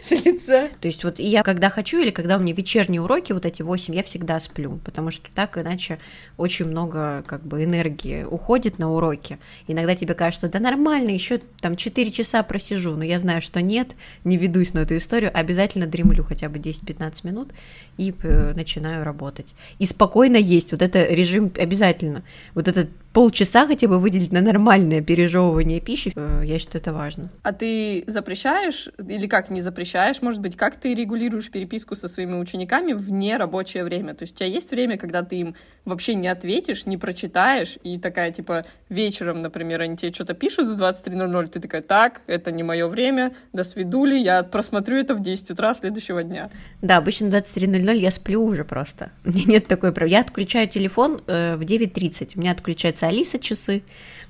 с 0.00 0.10
лица. 0.24 0.68
То 0.80 0.88
есть 0.88 1.04
вот 1.04 1.18
я 1.18 1.42
когда 1.42 1.70
хочу 1.70 1.98
или 2.00 2.10
когда 2.10 2.36
у 2.36 2.40
меня 2.40 2.54
вечерние 2.54 3.00
уроки, 3.00 3.32
вот 3.32 3.44
эти 3.44 3.62
восемь, 3.62 3.94
я 3.94 4.02
всегда 4.02 4.40
сплю, 4.40 4.78
потому 4.84 5.10
что 5.10 5.28
так 5.34 5.58
иначе 5.58 5.98
очень 6.36 6.66
много 6.66 7.24
как 7.26 7.44
бы 7.44 7.64
энергии 7.64 8.24
уходит 8.24 8.78
на 8.78 8.92
уроки. 8.92 9.38
Иногда 9.66 9.94
тебе 9.94 10.14
кажется, 10.14 10.48
да 10.48 10.60
нормально, 10.60 11.10
еще 11.10 11.40
там 11.60 11.76
4 11.76 12.10
часа 12.10 12.42
просижу, 12.42 12.96
но 12.96 13.04
я 13.04 13.18
знаю, 13.18 13.42
что 13.42 13.60
нет, 13.60 13.94
не 14.24 14.36
ведусь 14.36 14.72
на 14.74 14.80
эту 14.80 14.96
историю, 14.96 15.30
обязательно 15.34 15.86
дремлю 15.86 16.24
хотя 16.24 16.48
бы 16.48 16.58
10-15 16.58 17.26
минут 17.26 17.52
и 17.98 18.14
э, 18.22 18.52
начинаю 18.54 19.04
работать. 19.04 19.54
И 19.78 19.86
спокойно 19.86 20.36
есть, 20.36 20.72
вот 20.72 20.82
это 20.82 21.04
режим 21.04 21.52
обязательно. 21.58 22.22
Вот 22.54 22.68
этот 22.76 22.90
полчаса 23.16 23.66
хотя 23.66 23.88
бы 23.88 23.98
выделить 23.98 24.30
на 24.30 24.42
нормальное 24.42 25.00
пережевывание 25.00 25.80
пищи, 25.80 26.12
э, 26.14 26.42
я 26.44 26.58
считаю, 26.58 26.82
это 26.82 26.92
важно. 26.92 27.30
А 27.42 27.54
ты 27.54 28.04
запрещаешь 28.06 28.90
или 28.98 29.26
как 29.26 29.48
не 29.48 29.62
запрещаешь, 29.62 30.20
может 30.20 30.42
быть, 30.42 30.54
как 30.54 30.76
ты 30.76 30.94
регулируешь 30.94 31.50
переписку 31.50 31.96
со 31.96 32.08
своими 32.08 32.34
учениками 32.34 32.92
вне 32.92 33.38
рабочее 33.38 33.84
время? 33.84 34.12
То 34.12 34.24
есть 34.24 34.34
у 34.34 34.36
тебя 34.36 34.48
есть 34.48 34.70
время, 34.70 34.98
когда 34.98 35.22
ты 35.22 35.36
им 35.36 35.54
вообще 35.86 36.14
не 36.14 36.28
ответишь, 36.28 36.84
не 36.84 36.98
прочитаешь, 36.98 37.78
и 37.82 37.98
такая, 37.98 38.32
типа, 38.32 38.66
вечером, 38.90 39.40
например, 39.40 39.80
они 39.80 39.96
тебе 39.96 40.12
что-то 40.12 40.34
пишут 40.34 40.68
в 40.68 40.78
23.00, 40.78 41.46
ты 41.46 41.60
такая, 41.60 41.80
так, 41.80 42.20
это 42.26 42.52
не 42.52 42.64
мое 42.64 42.86
время, 42.86 43.34
до 43.54 43.64
свидули, 43.64 44.18
я 44.18 44.42
просмотрю 44.42 44.98
это 44.98 45.14
в 45.14 45.22
10 45.22 45.52
утра 45.52 45.72
следующего 45.72 46.22
дня. 46.22 46.50
Да, 46.82 46.98
обычно 46.98 47.28
в 47.28 47.30
23.00 47.32 47.96
я 47.96 48.10
сплю 48.10 48.44
уже 48.44 48.64
просто. 48.64 49.12
У 49.24 49.30
меня 49.30 49.44
нет 49.46 49.68
такой 49.68 49.92
проблемы. 49.92 50.16
Я 50.16 50.20
отключаю 50.20 50.68
телефон 50.68 51.22
э, 51.26 51.56
в 51.56 51.62
9.30, 51.62 52.32
у 52.34 52.40
меня 52.40 52.52
отключается 52.52 53.05
Алиса 53.06 53.38
часы, 53.38 53.82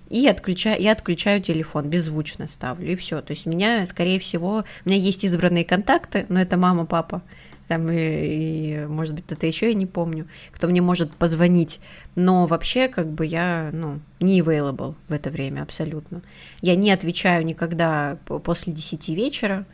и 0.09 0.29
отключаю, 0.29 0.81
я 0.81 0.93
отключаю 0.93 1.41
телефон, 1.41 1.89
беззвучно 1.89 2.47
ставлю, 2.49 2.93
и 2.93 2.97
все. 2.97 3.21
То 3.23 3.33
есть 3.33 3.47
меня, 3.47 3.85
скорее 3.87 4.21
всего, 4.21 4.65
у 4.85 4.89
меня 4.89 4.99
есть 4.99 5.25
избранные 5.25 5.65
контакты, 5.65 6.27
но 6.29 6.41
это 6.41 6.57
мама, 6.57 6.87
папа, 6.87 7.23
там 7.69 7.91
и, 7.91 7.97
и 7.97 8.87
может 8.87 9.15
быть 9.15 9.25
кто-то 9.27 9.47
еще 9.47 9.69
я 9.69 9.75
не 9.75 9.87
помню, 9.87 10.29
кто 10.53 10.69
мне 10.69 10.81
может 10.81 11.12
позвонить, 11.12 11.81
но 12.15 12.47
вообще 12.47 12.87
как 12.87 13.11
бы 13.11 13.27
я, 13.27 13.71
ну, 13.73 14.01
не 14.21 14.41
available 14.41 14.95
в 15.09 15.12
это 15.12 15.31
время 15.31 15.62
абсолютно. 15.62 16.23
Я 16.61 16.77
не 16.77 16.93
отвечаю 16.93 17.45
никогда 17.45 18.19
после 18.27 18.73
10 18.73 19.09
вечера, 19.09 19.67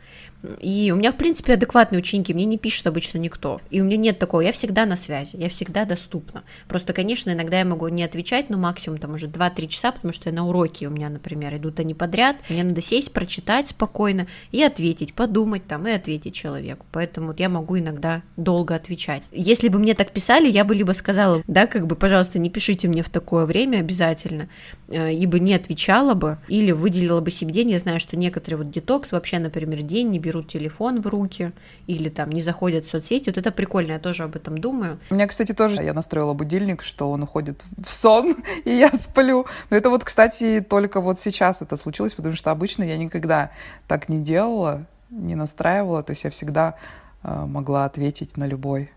и 0.59 0.91
у 0.91 0.97
меня, 0.97 1.11
в 1.11 1.15
принципе, 1.15 1.53
адекватные 1.53 1.99
ученики, 1.99 2.33
мне 2.33 2.45
не 2.45 2.57
пишет 2.57 2.87
обычно 2.87 3.17
никто. 3.17 3.61
И 3.69 3.81
у 3.81 3.85
меня 3.85 3.97
нет 3.97 4.19
такого, 4.19 4.41
я 4.41 4.51
всегда 4.51 4.85
на 4.85 4.95
связи, 4.95 5.35
я 5.37 5.49
всегда 5.49 5.85
доступна. 5.85 6.43
Просто, 6.67 6.93
конечно, 6.93 7.31
иногда 7.31 7.59
я 7.59 7.65
могу 7.65 7.87
не 7.87 8.03
отвечать, 8.03 8.49
но 8.49 8.57
максимум 8.57 8.99
там 8.99 9.13
уже 9.13 9.27
2-3 9.27 9.67
часа, 9.67 9.91
потому 9.91 10.13
что 10.13 10.29
я 10.29 10.35
на 10.35 10.47
уроке 10.47 10.87
у 10.87 10.91
меня, 10.91 11.09
например, 11.09 11.55
идут 11.55 11.79
они 11.79 11.93
подряд. 11.93 12.37
Мне 12.49 12.63
надо 12.63 12.81
сесть, 12.81 13.13
прочитать 13.13 13.69
спокойно 13.69 14.27
и 14.51 14.61
ответить, 14.61 15.13
подумать 15.13 15.65
там 15.65 15.87
и 15.87 15.91
ответить 15.91 16.35
человеку. 16.35 16.85
Поэтому 16.91 17.27
вот 17.27 17.39
я 17.39 17.47
могу 17.49 17.79
иногда 17.79 18.21
долго 18.35 18.75
отвечать. 18.75 19.23
Если 19.31 19.69
бы 19.69 19.79
мне 19.79 19.93
так 19.93 20.11
писали, 20.11 20.49
я 20.49 20.65
бы 20.65 20.75
либо 20.75 20.91
сказала, 20.91 21.41
да, 21.47 21.67
как 21.67 21.87
бы, 21.87 21.95
пожалуйста, 21.95 22.39
не 22.39 22.49
пишите 22.49 22.87
мне 22.87 23.01
в 23.01 23.09
такое 23.09 23.45
время 23.45 23.77
обязательно, 23.79 24.49
э, 24.89 25.13
ибо 25.13 25.39
не 25.39 25.53
отвечала 25.53 26.13
бы, 26.13 26.37
или 26.47 26.71
выделила 26.71 27.21
бы 27.21 27.31
себе 27.31 27.53
день. 27.53 27.71
Я 27.71 27.79
знаю, 27.79 27.99
что 27.99 28.17
некоторые 28.17 28.57
вот 28.57 28.71
детокс 28.71 29.11
вообще, 29.11 29.39
например, 29.39 29.81
день 29.81 30.09
не 30.09 30.19
берут 30.19 30.32
берут 30.33 30.51
телефон 30.51 31.01
в 31.01 31.07
руки 31.07 31.51
или 31.87 32.09
там 32.09 32.31
не 32.31 32.41
заходят 32.41 32.85
в 32.85 32.89
соцсети. 32.89 33.29
Вот 33.29 33.37
это 33.37 33.51
прикольно, 33.51 33.93
я 33.93 33.99
тоже 33.99 34.23
об 34.23 34.35
этом 34.35 34.57
думаю. 34.57 34.99
У 35.09 35.15
меня, 35.15 35.27
кстати, 35.27 35.53
тоже 35.53 35.83
я 35.83 35.93
настроила 35.93 36.33
будильник, 36.33 36.81
что 36.81 37.11
он 37.11 37.23
уходит 37.23 37.63
в 37.77 37.89
сон, 37.89 38.35
и 38.65 38.71
я 38.71 38.91
сплю. 38.91 39.45
Но 39.69 39.77
это 39.77 39.89
вот, 39.89 40.03
кстати, 40.03 40.65
только 40.67 41.01
вот 41.01 41.19
сейчас 41.19 41.61
это 41.61 41.77
случилось, 41.77 42.13
потому 42.13 42.35
что 42.35 42.51
обычно 42.51 42.83
я 42.83 42.97
никогда 42.97 43.51
так 43.87 44.09
не 44.09 44.19
делала, 44.19 44.85
не 45.09 45.35
настраивала. 45.35 46.01
То 46.03 46.11
есть 46.11 46.23
я 46.23 46.29
всегда 46.29 46.75
э, 47.23 47.45
могла 47.45 47.85
ответить 47.85 48.37
на 48.37 48.47
любой 48.47 48.89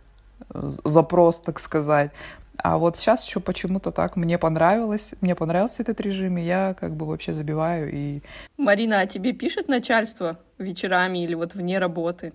запрос, 0.53 1.41
так 1.41 1.59
сказать. 1.59 2.11
А 2.59 2.79
вот 2.79 2.97
сейчас 2.97 3.27
еще 3.27 3.41
почему-то 3.41 3.93
так 3.93 4.17
мне 4.17 4.39
понравилось, 4.39 5.15
мне 5.21 5.35
понравился 5.35 5.83
этот 5.83 6.01
режим, 6.01 6.39
и 6.39 6.43
я 6.43 6.75
как 6.75 6.97
бы 6.97 7.07
вообще 7.07 7.33
забиваю 7.33 7.93
и... 7.93 8.23
Марина, 8.57 9.01
а 9.01 9.07
тебе 9.07 9.33
пишет 9.33 9.69
начальство 9.69 10.39
вечерами 10.59 11.23
или 11.23 11.35
вот 11.35 11.55
вне 11.55 11.79
работы? 11.79 12.33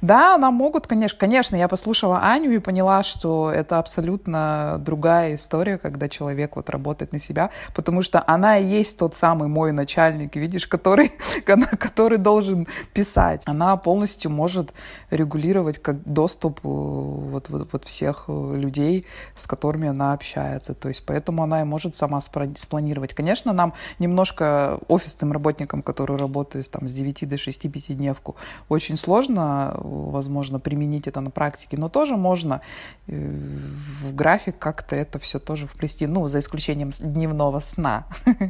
Да, 0.00 0.38
нам 0.38 0.54
могут, 0.54 0.86
конечно. 0.86 1.18
Конечно, 1.18 1.56
я 1.56 1.68
послушала 1.68 2.20
Аню 2.20 2.52
и 2.52 2.58
поняла, 2.58 3.02
что 3.02 3.50
это 3.50 3.78
абсолютно 3.78 4.76
другая 4.80 5.34
история, 5.34 5.78
когда 5.78 6.08
человек 6.08 6.56
вот 6.56 6.70
работает 6.70 7.12
на 7.12 7.18
себя, 7.18 7.50
потому 7.74 8.02
что 8.02 8.22
она 8.26 8.58
и 8.58 8.64
есть 8.64 8.98
тот 8.98 9.14
самый 9.14 9.48
мой 9.48 9.72
начальник, 9.72 10.36
видишь, 10.36 10.66
который, 10.66 11.12
который 11.78 12.18
должен 12.18 12.66
писать. 12.92 13.42
Она 13.46 13.76
полностью 13.76 14.30
может 14.30 14.74
регулировать 15.10 15.80
как 15.82 16.02
доступ 16.04 16.60
э, 16.60 16.68
вот, 16.68 17.48
вот, 17.48 17.68
вот 17.72 17.84
всех 17.84 18.24
э, 18.28 18.52
людей, 18.56 19.06
с 19.34 19.46
которыми 19.46 19.88
она 19.88 20.12
общается. 20.12 20.74
То 20.74 20.88
есть 20.88 21.04
поэтому 21.06 21.42
она 21.42 21.60
и 21.62 21.64
может 21.64 21.96
сама 21.96 22.20
спланировать. 22.20 23.14
Конечно, 23.14 23.52
нам 23.52 23.74
немножко 23.98 24.78
офисным 24.88 25.32
работникам, 25.32 25.82
которые 25.82 26.18
работают 26.18 26.70
там 26.70 26.88
с 26.88 26.92
9 26.92 27.28
до 27.28 27.38
6 27.38 27.72
пятидневку, 27.72 28.36
очень 28.68 28.96
сложно 28.96 29.65
возможно, 29.76 30.60
применить 30.60 31.08
это 31.08 31.20
на 31.20 31.30
практике, 31.30 31.76
но 31.76 31.88
тоже 31.88 32.16
можно 32.16 32.60
э, 33.06 33.16
в 33.16 34.14
график 34.14 34.58
как-то 34.58 34.96
это 34.96 35.18
все 35.18 35.38
тоже 35.38 35.66
вплести, 35.66 36.06
ну, 36.06 36.26
за 36.28 36.38
исключением 36.38 36.90
дневного 36.90 37.60
сна. 37.60 38.06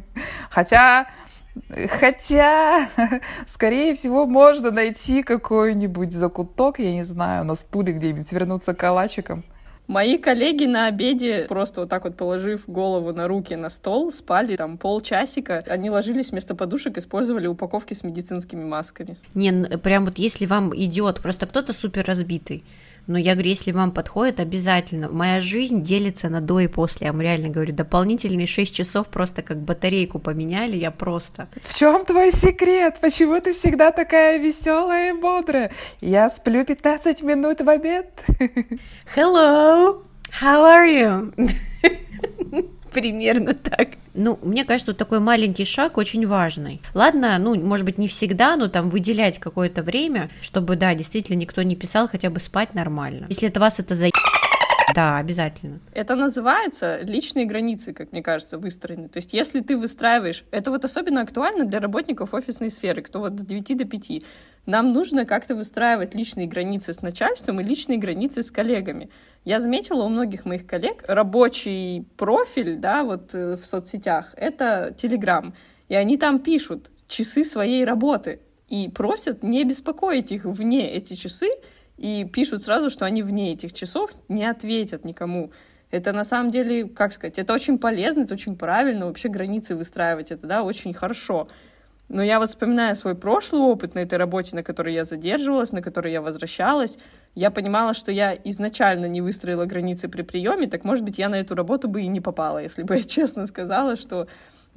Хотя 0.50 1.06
Хотя, 1.88 2.90
скорее 3.46 3.94
всего, 3.94 4.26
можно 4.26 4.70
найти 4.70 5.22
какой-нибудь 5.22 6.12
закуток, 6.12 6.78
я 6.78 6.92
не 6.92 7.02
знаю, 7.02 7.44
на 7.44 7.54
стуле 7.54 7.94
где-нибудь, 7.94 8.26
свернуться 8.26 8.74
калачиком– 8.74 9.42
Мои 9.86 10.18
коллеги 10.18 10.64
на 10.64 10.86
обеде, 10.86 11.46
просто 11.48 11.82
вот 11.82 11.90
так 11.90 12.04
вот 12.04 12.16
положив 12.16 12.64
голову 12.66 13.12
на 13.12 13.28
руки 13.28 13.54
на 13.54 13.70
стол, 13.70 14.10
спали 14.12 14.56
там 14.56 14.78
полчасика. 14.78 15.64
Они 15.68 15.90
ложились 15.90 16.30
вместо 16.32 16.56
подушек, 16.56 16.98
использовали 16.98 17.46
упаковки 17.46 17.94
с 17.94 18.02
медицинскими 18.02 18.64
масками. 18.64 19.16
Не, 19.34 19.78
прям 19.78 20.04
вот 20.04 20.18
если 20.18 20.44
вам 20.46 20.74
идет, 20.76 21.20
просто 21.20 21.46
кто-то 21.46 21.72
супер 21.72 22.04
разбитый, 22.04 22.64
но 23.06 23.18
я 23.18 23.34
говорю, 23.34 23.50
если 23.50 23.72
вам 23.72 23.92
подходит, 23.92 24.40
обязательно. 24.40 25.08
Моя 25.08 25.40
жизнь 25.40 25.82
делится 25.82 26.28
на 26.28 26.40
до 26.40 26.60
и 26.60 26.66
после. 26.66 27.06
Я 27.06 27.12
вам 27.12 27.20
реально 27.20 27.48
говорю, 27.48 27.72
дополнительные 27.72 28.46
6 28.46 28.74
часов 28.74 29.08
просто 29.08 29.42
как 29.42 29.60
батарейку 29.60 30.18
поменяли, 30.18 30.76
я 30.76 30.90
просто... 30.90 31.48
В 31.62 31.74
чем 31.74 32.04
твой 32.04 32.32
секрет? 32.32 32.98
Почему 33.00 33.40
ты 33.40 33.52
всегда 33.52 33.92
такая 33.92 34.38
веселая 34.38 35.14
и 35.14 35.20
бодрая? 35.20 35.72
Я 36.00 36.28
сплю 36.28 36.64
15 36.64 37.22
минут 37.22 37.60
в 37.60 37.68
обед. 37.68 38.10
Hello, 39.14 40.02
how 40.40 40.64
are 40.64 40.86
you? 40.86 41.32
Примерно 42.96 43.52
так. 43.52 43.88
Ну, 44.14 44.38
мне 44.42 44.64
кажется, 44.64 44.92
вот 44.92 44.96
такой 44.96 45.20
маленький 45.20 45.66
шаг 45.66 45.98
очень 45.98 46.26
важный. 46.26 46.80
Ладно, 46.94 47.36
ну, 47.38 47.54
может 47.54 47.84
быть, 47.84 47.98
не 47.98 48.08
всегда, 48.08 48.56
но 48.56 48.68
там 48.68 48.88
выделять 48.88 49.38
какое-то 49.38 49.82
время, 49.82 50.30
чтобы, 50.40 50.76
да, 50.76 50.94
действительно 50.94 51.36
никто 51.36 51.60
не 51.60 51.76
писал, 51.76 52.08
хотя 52.08 52.30
бы 52.30 52.40
спать 52.40 52.72
нормально. 52.72 53.26
Если 53.28 53.48
это 53.48 53.60
вас 53.60 53.80
это 53.80 53.94
за 53.94 54.08
да, 54.96 55.18
обязательно. 55.18 55.80
Это 55.92 56.14
называется 56.14 57.00
личные 57.02 57.44
границы, 57.44 57.92
как 57.92 58.12
мне 58.12 58.22
кажется, 58.22 58.56
выстроены. 58.56 59.10
То 59.10 59.18
есть, 59.18 59.34
если 59.34 59.60
ты 59.60 59.76
выстраиваешь, 59.76 60.44
это 60.50 60.70
вот 60.70 60.86
особенно 60.86 61.20
актуально 61.20 61.66
для 61.66 61.80
работников 61.80 62.32
офисной 62.32 62.70
сферы, 62.70 63.02
кто 63.02 63.20
вот 63.20 63.38
с 63.38 63.44
9 63.44 63.76
до 63.76 63.84
5. 63.84 64.22
Нам 64.64 64.94
нужно 64.94 65.26
как-то 65.26 65.54
выстраивать 65.54 66.14
личные 66.14 66.46
границы 66.46 66.94
с 66.94 67.02
начальством 67.02 67.60
и 67.60 67.62
личные 67.62 67.98
границы 67.98 68.42
с 68.42 68.50
коллегами. 68.50 69.10
Я 69.44 69.60
заметила 69.60 70.02
у 70.02 70.08
многих 70.08 70.46
моих 70.46 70.66
коллег 70.66 71.04
рабочий 71.06 72.06
профиль, 72.16 72.76
да, 72.76 73.04
вот 73.04 73.34
э, 73.34 73.58
в 73.58 73.66
соцсетях, 73.66 74.32
это 74.34 74.96
Telegram. 74.96 75.52
И 75.90 75.94
они 75.94 76.16
там 76.16 76.38
пишут 76.38 76.90
часы 77.06 77.44
своей 77.44 77.84
работы 77.84 78.40
и 78.70 78.88
просят 78.88 79.42
не 79.42 79.62
беспокоить 79.64 80.32
их 80.32 80.46
вне 80.46 80.90
эти 80.90 81.12
часы, 81.12 81.50
и 81.98 82.24
пишут 82.24 82.62
сразу, 82.62 82.90
что 82.90 83.04
они 83.04 83.22
вне 83.22 83.52
этих 83.52 83.72
часов 83.72 84.12
не 84.28 84.44
ответят 84.44 85.04
никому. 85.04 85.50
Это 85.90 86.12
на 86.12 86.24
самом 86.24 86.50
деле, 86.50 86.88
как 86.88 87.12
сказать, 87.12 87.38
это 87.38 87.54
очень 87.54 87.78
полезно, 87.78 88.22
это 88.22 88.34
очень 88.34 88.56
правильно, 88.56 89.06
вообще 89.06 89.28
границы 89.28 89.76
выстраивать, 89.76 90.30
это, 90.30 90.46
да, 90.46 90.62
очень 90.62 90.92
хорошо. 90.92 91.48
Но 92.08 92.22
я 92.22 92.38
вот 92.38 92.50
вспоминаю 92.50 92.94
свой 92.94 93.16
прошлый 93.16 93.62
опыт 93.62 93.94
на 93.94 94.00
этой 94.00 94.16
работе, 94.16 94.54
на 94.54 94.62
которой 94.62 94.94
я 94.94 95.04
задерживалась, 95.04 95.72
на 95.72 95.82
которой 95.82 96.12
я 96.12 96.22
возвращалась, 96.22 96.98
я 97.34 97.50
понимала, 97.50 97.94
что 97.94 98.12
я 98.12 98.34
изначально 98.44 99.06
не 99.06 99.20
выстроила 99.20 99.64
границы 99.64 100.08
при 100.08 100.22
приеме, 100.22 100.68
так, 100.68 100.84
может 100.84 101.04
быть, 101.04 101.18
я 101.18 101.28
на 101.28 101.36
эту 101.36 101.54
работу 101.54 101.88
бы 101.88 102.02
и 102.02 102.06
не 102.06 102.20
попала, 102.20 102.58
если 102.58 102.82
бы 102.82 102.96
я 102.96 103.02
честно 103.02 103.46
сказала, 103.46 103.96
что 103.96 104.28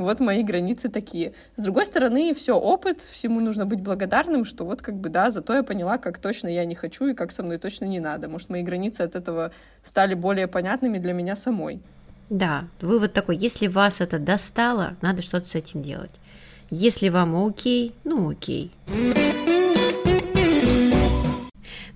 вот 0.03 0.19
мои 0.19 0.43
границы 0.43 0.89
такие. 0.89 1.33
С 1.55 1.61
другой 1.61 1.85
стороны, 1.85 2.33
все, 2.33 2.57
опыт, 2.57 3.01
всему 3.01 3.39
нужно 3.39 3.65
быть 3.65 3.81
благодарным, 3.81 4.45
что 4.45 4.65
вот 4.65 4.81
как 4.81 4.95
бы, 4.95 5.09
да, 5.09 5.29
зато 5.29 5.53
я 5.53 5.63
поняла, 5.63 5.97
как 5.97 6.19
точно 6.19 6.47
я 6.47 6.65
не 6.65 6.75
хочу 6.75 7.07
и 7.07 7.13
как 7.13 7.31
со 7.31 7.43
мной 7.43 7.57
точно 7.57 7.85
не 7.85 7.99
надо. 7.99 8.27
Может, 8.27 8.49
мои 8.49 8.63
границы 8.63 9.01
от 9.01 9.15
этого 9.15 9.51
стали 9.83 10.13
более 10.13 10.47
понятными 10.47 10.97
для 10.97 11.13
меня 11.13 11.35
самой. 11.35 11.81
Да, 12.29 12.67
вывод 12.79 13.13
такой, 13.13 13.37
если 13.37 13.67
вас 13.67 14.01
это 14.01 14.19
достало, 14.19 14.95
надо 15.01 15.21
что-то 15.21 15.49
с 15.49 15.55
этим 15.55 15.81
делать. 15.81 16.11
Если 16.69 17.09
вам 17.09 17.35
окей, 17.35 17.93
ну 18.03 18.29
окей. 18.29 18.71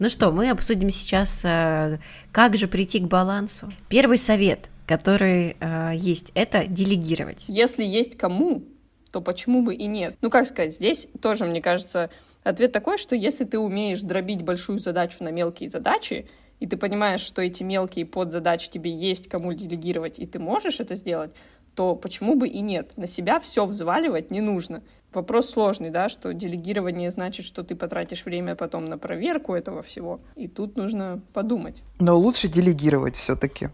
Ну 0.04 0.10
что, 0.10 0.34
мы 0.34 0.50
обсудим 0.50 0.90
сейчас, 0.90 1.46
э, 1.46 1.98
как 2.34 2.58
же 2.58 2.68
прийти 2.68 3.00
к 3.00 3.04
балансу. 3.04 3.72
Первый 3.88 4.18
совет 4.18 4.70
который 4.86 5.56
э, 5.62 5.92
есть, 5.96 6.34
это 6.36 6.68
делегировать. 6.68 7.46
Если 7.48 7.86
есть 7.86 8.18
кому, 8.18 8.66
то 9.14 9.22
почему 9.22 9.64
бы 9.64 9.74
и 9.74 9.86
нет? 9.86 10.18
Ну, 10.20 10.30
как 10.30 10.46
сказать, 10.46 10.74
здесь 10.74 11.08
тоже, 11.22 11.46
мне 11.46 11.62
кажется, 11.62 12.10
ответ 12.44 12.74
такой, 12.74 12.98
что 12.98 13.16
если 13.16 13.46
ты 13.46 13.58
умеешь 13.58 14.02
дробить 14.02 14.42
большую 14.42 14.80
задачу 14.80 15.24
на 15.24 15.30
мелкие 15.30 15.70
задачи, 15.70 16.28
и 16.60 16.68
ты 16.68 16.76
понимаешь, 16.76 17.22
что 17.22 17.42
эти 17.42 17.64
мелкие 17.64 18.06
подзадачи 18.06 18.70
тебе 18.70 18.92
есть 18.92 19.30
кому 19.30 19.54
делегировать, 19.54 20.20
и 20.20 20.26
ты 20.26 20.38
можешь 20.38 20.82
это 20.82 20.96
сделать, 20.96 21.32
то 21.76 21.96
почему 21.96 22.36
бы 22.36 22.50
и 22.50 22.60
нет? 22.60 22.92
На 22.98 23.08
себя 23.08 23.40
все 23.40 23.66
взваливать 23.66 24.32
не 24.32 24.42
нужно. 24.42 24.84
Вопрос 25.14 25.50
сложный, 25.50 25.90
да, 25.90 26.10
что 26.10 26.34
делегирование 26.34 27.12
значит, 27.12 27.46
что 27.46 27.64
ты 27.64 27.76
потратишь 27.76 28.26
время 28.26 28.56
потом 28.56 28.86
на 28.86 28.98
проверку 28.98 29.54
этого 29.54 29.82
всего. 29.82 30.20
И 30.36 30.48
тут 30.48 30.76
нужно 30.78 31.22
подумать. 31.34 31.84
Но 32.00 32.18
лучше 32.18 32.48
делегировать 32.48 33.16
все-таки, 33.16 33.70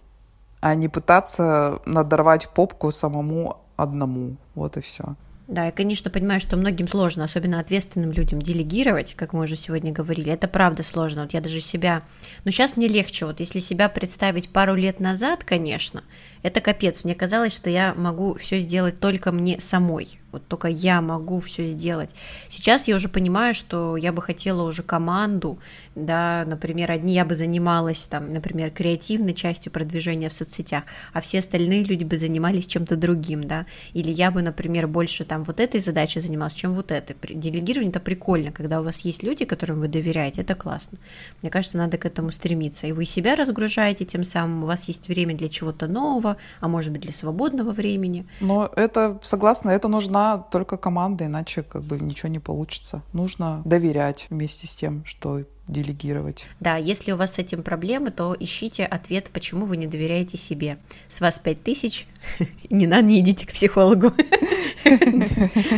а 0.59 0.75
не 0.75 0.89
пытаться 0.89 1.79
надорвать 1.85 2.49
попку 2.49 2.91
самому 2.91 3.57
одному. 3.77 4.37
Вот 4.55 4.77
и 4.77 4.81
все. 4.81 5.15
Да, 5.49 5.65
я, 5.65 5.71
конечно, 5.71 6.11
понимаю, 6.11 6.39
что 6.39 6.57
многим 6.57 6.87
сложно, 6.87 7.23
особенно 7.23 7.59
ответственным 7.59 8.11
людям, 8.11 8.39
делегировать, 8.39 9.15
как 9.15 9.33
мы 9.33 9.45
уже 9.45 9.55
сегодня 9.55 9.91
говорили. 9.91 10.31
Это 10.31 10.47
правда 10.47 10.83
сложно. 10.83 11.23
Вот 11.23 11.33
я 11.33 11.41
даже 11.41 11.59
себя... 11.59 12.03
Но 12.45 12.51
сейчас 12.51 12.77
мне 12.77 12.87
легче. 12.87 13.25
Вот 13.25 13.39
если 13.39 13.57
себя 13.57 13.89
представить 13.89 14.49
пару 14.49 14.75
лет 14.75 14.99
назад, 14.99 15.43
конечно, 15.43 16.03
это 16.43 16.61
капец. 16.61 17.03
Мне 17.03 17.15
казалось, 17.15 17.55
что 17.55 17.71
я 17.71 17.95
могу 17.95 18.35
все 18.35 18.59
сделать 18.59 18.99
только 18.99 19.31
мне 19.31 19.59
самой. 19.59 20.18
Вот 20.31 20.47
только 20.47 20.67
я 20.67 21.01
могу 21.01 21.39
все 21.39 21.65
сделать. 21.65 22.11
Сейчас 22.47 22.87
я 22.87 22.95
уже 22.95 23.09
понимаю, 23.09 23.53
что 23.53 23.97
я 23.97 24.11
бы 24.11 24.21
хотела 24.21 24.63
уже 24.63 24.83
команду, 24.83 25.59
да, 25.95 26.45
например, 26.47 26.91
одни 26.91 27.13
я 27.13 27.25
бы 27.25 27.35
занималась 27.35 28.03
там, 28.03 28.31
например, 28.31 28.71
креативной 28.71 29.33
частью 29.33 29.71
продвижения 29.71 30.29
в 30.29 30.33
соцсетях, 30.33 30.83
а 31.13 31.21
все 31.21 31.39
остальные 31.39 31.83
люди 31.83 32.03
бы 32.03 32.17
занимались 32.17 32.67
чем-то 32.67 32.95
другим, 32.95 33.45
да, 33.45 33.65
или 33.93 34.11
я 34.11 34.31
бы, 34.31 34.41
например, 34.41 34.87
больше 34.87 35.25
там 35.25 35.43
вот 35.43 35.59
этой 35.59 35.79
задачей 35.79 36.19
занималась, 36.19 36.53
чем 36.53 36.73
вот 36.73 36.91
этой. 36.91 37.15
Делегирование 37.33 37.89
это 37.89 37.99
прикольно, 37.99 38.51
когда 38.51 38.81
у 38.81 38.83
вас 38.83 39.01
есть 39.01 39.23
люди, 39.23 39.45
которым 39.45 39.79
вы 39.79 39.87
доверяете, 39.87 40.41
это 40.41 40.55
классно. 40.55 40.97
Мне 41.41 41.51
кажется, 41.51 41.77
надо 41.77 41.97
к 41.97 42.05
этому 42.05 42.31
стремиться, 42.31 42.87
и 42.87 42.91
вы 42.91 43.05
себя 43.05 43.35
разгружаете 43.35 44.05
тем 44.05 44.23
самым, 44.23 44.63
у 44.63 44.67
вас 44.67 44.87
есть 44.87 45.07
время 45.07 45.35
для 45.35 45.49
чего-то 45.49 45.87
нового, 45.87 46.37
а 46.59 46.67
может 46.67 46.91
быть 46.91 47.01
для 47.01 47.13
свободного 47.13 47.71
времени. 47.71 48.25
Но 48.39 48.71
это, 48.75 49.19
согласна, 49.23 49.71
это 49.71 49.87
нужна 50.19 50.37
только 50.51 50.77
команда, 50.77 51.25
иначе 51.25 51.63
как 51.63 51.83
бы 51.83 51.99
ничего 51.99 52.29
не 52.29 52.39
получится. 52.39 53.01
Нужно 53.13 53.61
доверять 53.65 54.27
вместе 54.29 54.67
с 54.67 54.75
тем, 54.75 55.03
что 55.05 55.43
делегировать. 55.67 56.47
Да, 56.59 56.77
если 56.77 57.11
у 57.11 57.17
вас 57.17 57.35
с 57.35 57.39
этим 57.39 57.63
проблемы, 57.63 58.09
то 58.11 58.35
ищите 58.39 58.85
ответ, 58.85 59.29
почему 59.31 59.65
вы 59.65 59.77
не 59.77 59.87
доверяете 59.87 60.37
себе. 60.37 60.77
С 61.07 61.21
вас 61.21 61.39
пять 61.39 61.63
тысяч, 61.63 62.07
не 62.69 62.87
надо, 62.87 63.03
не 63.03 63.19
идите 63.19 63.45
к 63.45 63.51
психологу. 63.53 64.11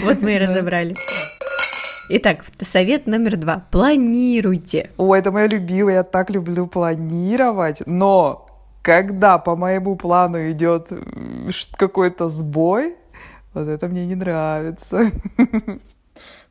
Вот 0.04 0.22
мы 0.22 0.36
и 0.36 0.38
разобрали. 0.38 0.96
Итак, 2.10 2.46
совет 2.62 3.08
номер 3.08 3.38
два. 3.38 3.66
Планируйте. 3.72 4.92
Ой, 4.98 5.20
это 5.20 5.32
моя 5.32 5.48
любимая, 5.48 5.96
я 5.96 6.04
так 6.04 6.30
люблю 6.30 6.68
планировать, 6.68 7.82
но 7.86 8.48
когда 8.82 9.38
по 9.38 9.56
моему 9.56 9.96
плану 9.96 10.52
идет 10.52 10.90
какой-то 11.78 12.30
сбой, 12.30 12.96
вот 13.54 13.68
это 13.68 13.88
мне 13.88 14.06
не 14.06 14.16
нравится. 14.16 15.12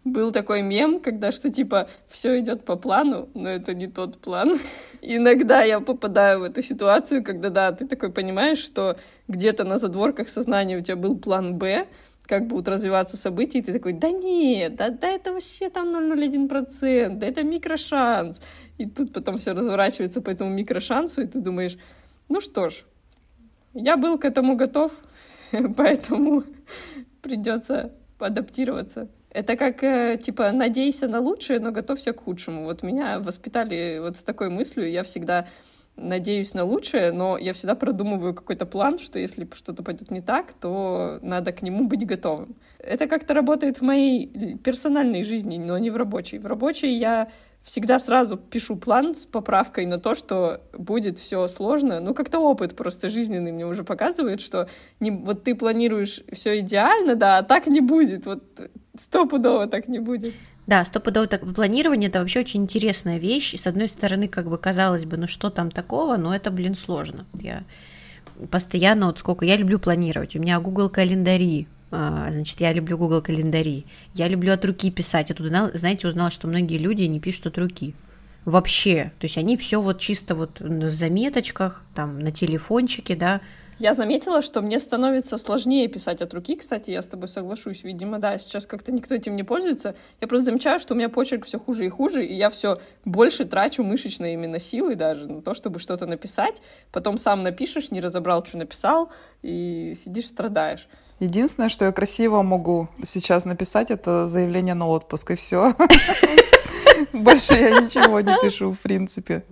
Был 0.05 0.33
такой 0.33 0.63
мем, 0.63 1.01
когда 1.01 1.31
что 1.31 1.51
типа 1.51 1.89
все 2.09 2.41
идет 2.41 2.65
по 2.65 2.77
плану, 2.77 3.29
но 3.35 3.51
это 3.51 3.75
не 3.75 3.87
тот 3.87 4.19
план. 4.19 4.59
Иногда 5.03 5.63
я 5.63 5.81
попадаю 5.81 6.41
в 6.41 6.43
эту 6.45 6.63
ситуацию, 6.63 7.23
когда 7.23 7.51
да, 7.51 7.73
ты 7.73 7.87
такой 7.87 8.11
понимаешь, 8.11 8.59
что 8.59 8.97
где-то 9.29 9.65
на 9.65 9.77
задворках 9.77 10.31
сознания 10.31 10.79
у 10.79 10.81
тебя 10.81 10.97
был 10.97 11.19
план 11.19 11.59
Б, 11.59 11.87
как 12.27 12.47
будут 12.47 12.69
развиваться 12.69 13.19
события, 13.19 13.59
и 13.59 13.63
ты 13.63 13.73
такой, 13.75 13.93
да 13.93 14.11
нет, 14.11 14.77
да, 14.77 14.89
да 14.89 15.09
это 15.09 15.35
вообще 15.35 15.69
там 15.69 15.89
0,01%, 15.89 17.17
да 17.17 17.27
это 17.27 17.43
микрошанс. 17.43 18.41
И 18.79 18.87
тут 18.87 19.13
потом 19.13 19.37
все 19.37 19.53
разворачивается 19.53 20.23
по 20.23 20.31
этому 20.31 20.51
микрошансу, 20.51 21.21
и 21.21 21.27
ты 21.27 21.41
думаешь, 21.41 21.77
ну 22.31 22.41
что 22.41 22.71
ж, 22.71 22.85
я 23.75 23.99
был 23.99 24.17
к 24.17 24.25
этому 24.25 24.57
готов, 24.57 24.93
поэтому 25.77 26.45
придется 27.23 27.93
адаптироваться. 28.19 29.09
Это 29.31 29.57
как, 29.57 29.83
э, 29.85 30.19
типа, 30.21 30.51
надейся 30.51 31.07
на 31.07 31.21
лучшее, 31.21 31.61
но 31.61 31.71
готовься 31.71 32.13
к 32.13 32.25
худшему. 32.25 32.65
Вот 32.65 32.83
меня 32.83 33.21
воспитали 33.21 33.99
вот 34.01 34.17
с 34.17 34.25
такой 34.25 34.51
мыслью, 34.51 34.91
я 34.91 35.05
всегда 35.05 35.47
надеюсь 35.97 36.55
на 36.55 36.65
лучшее, 36.65 37.13
но 37.13 37.39
я 37.39 37.53
всегда 37.53 37.75
продумываю 37.75 38.35
какой-то 38.35 38.67
план, 38.67 38.99
что 38.99 39.19
если 39.19 39.49
что-то 39.55 39.83
пойдет 39.83 40.11
не 40.11 40.21
так, 40.21 40.53
то 40.55 41.19
надо 41.23 41.53
к 41.53 41.63
нему 41.63 41.87
быть 41.87 42.07
готовым. 42.07 42.57
Это 42.79 43.07
как-то 43.07 43.35
работает 43.35 43.79
в 43.79 43.83
моей 43.83 44.57
персональной 44.59 45.23
жизни, 45.23 45.59
но 45.59 45.79
не 45.79 45.91
в 45.91 45.97
рабочей. 45.97 46.39
В 46.39 46.47
рабочей 46.47 46.97
я 46.97 47.31
всегда 47.65 47.99
сразу 47.99 48.37
пишу 48.37 48.77
план 48.77 49.15
с 49.15 49.27
поправкой 49.27 49.87
на 49.87 49.99
то, 49.99 50.15
что 50.15 50.61
будет 50.73 51.19
все 51.19 51.47
сложно. 51.49 52.01
Ну, 52.01 52.15
как-то 52.15 52.39
опыт 52.39 52.75
просто 52.75 53.09
жизненный 53.09 53.53
мне 53.53 53.67
уже 53.67 53.85
показывает, 53.85 54.41
что 54.41 54.69
не, 54.99 55.11
вот 55.11 55.45
ты 55.45 55.55
планируешь 55.55 56.23
все 56.33 56.61
идеально, 56.61 57.17
да, 57.17 57.39
а 57.39 57.43
так 57.43 57.67
не 57.67 57.81
будет. 57.81 58.27
Вот 58.27 58.43
стопудово 58.97 59.67
так 59.67 59.89
не 59.89 59.99
будет. 59.99 60.35
Да, 60.67 60.85
стопудово 60.85 61.27
так 61.27 61.43
планирование 61.55 62.09
это 62.09 62.21
вообще 62.21 62.41
очень 62.41 62.63
интересная 62.63 63.19
вещь. 63.19 63.55
И 63.55 63.59
с 63.59 63.67
одной 63.67 63.89
стороны, 63.89 64.29
как 64.29 64.49
бы 64.49 64.59
казалось 64.59 65.05
бы, 65.05 65.17
ну 65.17 65.27
что 65.27 65.51
там 65.51 65.71
такого, 65.71 66.17
но 66.17 66.35
это, 66.35 66.51
блин, 66.51 66.75
сложно. 66.75 67.27
Я 67.35 67.65
постоянно, 68.51 69.07
вот 69.07 69.19
сколько 69.19 69.45
я 69.45 69.57
люблю 69.57 69.79
планировать. 69.79 70.37
У 70.37 70.41
меня 70.41 70.61
Google 70.61 70.89
календари 70.89 71.67
значит, 71.91 72.61
я 72.61 72.73
люблю 72.73 72.97
Google 72.97 73.23
календари. 73.23 73.87
Я 74.15 74.29
люблю 74.29 74.53
от 74.53 74.65
руки 74.65 74.91
писать. 74.91 75.29
Я 75.29 75.35
тут, 75.35 75.47
узнал, 75.47 75.71
знаете, 75.75 76.09
узнала, 76.09 76.31
что 76.31 76.49
многие 76.49 76.79
люди 76.79 77.03
не 77.03 77.21
пишут 77.21 77.47
от 77.47 77.59
руки. 77.59 77.95
Вообще. 78.45 79.13
То 79.19 79.27
есть 79.27 79.37
они 79.37 79.57
все 79.57 79.81
вот 79.81 79.99
чисто 79.99 80.35
вот 80.35 80.61
на 80.61 80.91
заметочках, 80.91 81.85
там, 81.95 82.19
на 82.21 82.33
телефончике, 82.33 83.17
да. 83.17 83.41
Я 83.81 83.95
заметила, 83.95 84.43
что 84.43 84.61
мне 84.61 84.79
становится 84.79 85.39
сложнее 85.39 85.89
писать 85.89 86.21
от 86.21 86.35
руки. 86.35 86.55
Кстати, 86.55 86.91
я 86.91 87.03
с 87.03 87.07
тобой 87.07 87.29
соглашусь. 87.29 87.83
Видимо, 87.83 88.19
да, 88.19 88.39
сейчас 88.39 88.67
как-то 88.67 88.93
никто 88.93 89.15
этим 89.15 89.37
не 89.37 89.43
пользуется. 89.43 89.97
Я 90.21 90.29
просто 90.29 90.45
замечаю, 90.45 90.79
что 90.81 90.93
у 90.93 90.99
меня 90.99 91.09
почерк 91.09 91.47
все 91.47 91.59
хуже 91.59 91.87
и 91.87 91.89
хуже, 91.89 92.25
и 92.25 92.35
я 92.35 92.51
все 92.51 92.79
больше 93.07 93.47
трачу 93.47 93.83
мышечной 93.83 94.35
именно 94.35 94.61
силы 94.61 94.97
даже 94.97 95.27
на 95.27 95.41
то, 95.41 95.55
чтобы 95.55 95.79
что-то 95.79 96.05
написать. 96.05 96.61
Потом 96.93 97.17
сам 97.17 97.43
напишешь, 97.43 97.91
не 97.91 98.03
разобрал, 98.03 98.45
что 98.45 98.59
написал, 98.59 99.11
и 99.41 99.95
сидишь, 99.97 100.27
страдаешь. 100.27 100.87
Единственное, 101.21 101.69
что 101.69 101.85
я 101.85 101.93
красиво 101.93 102.41
могу 102.41 102.89
сейчас 103.05 103.45
написать, 103.45 103.91
это 103.91 104.27
заявление 104.27 104.75
на 104.75 104.87
отпуск, 104.87 105.33
и 105.33 105.35
все. 105.35 105.75
Больше 107.13 107.53
я 107.53 107.81
ничего 107.81 108.21
не 108.21 108.35
пишу, 108.43 108.73
в 108.73 108.79
принципе. 108.79 109.45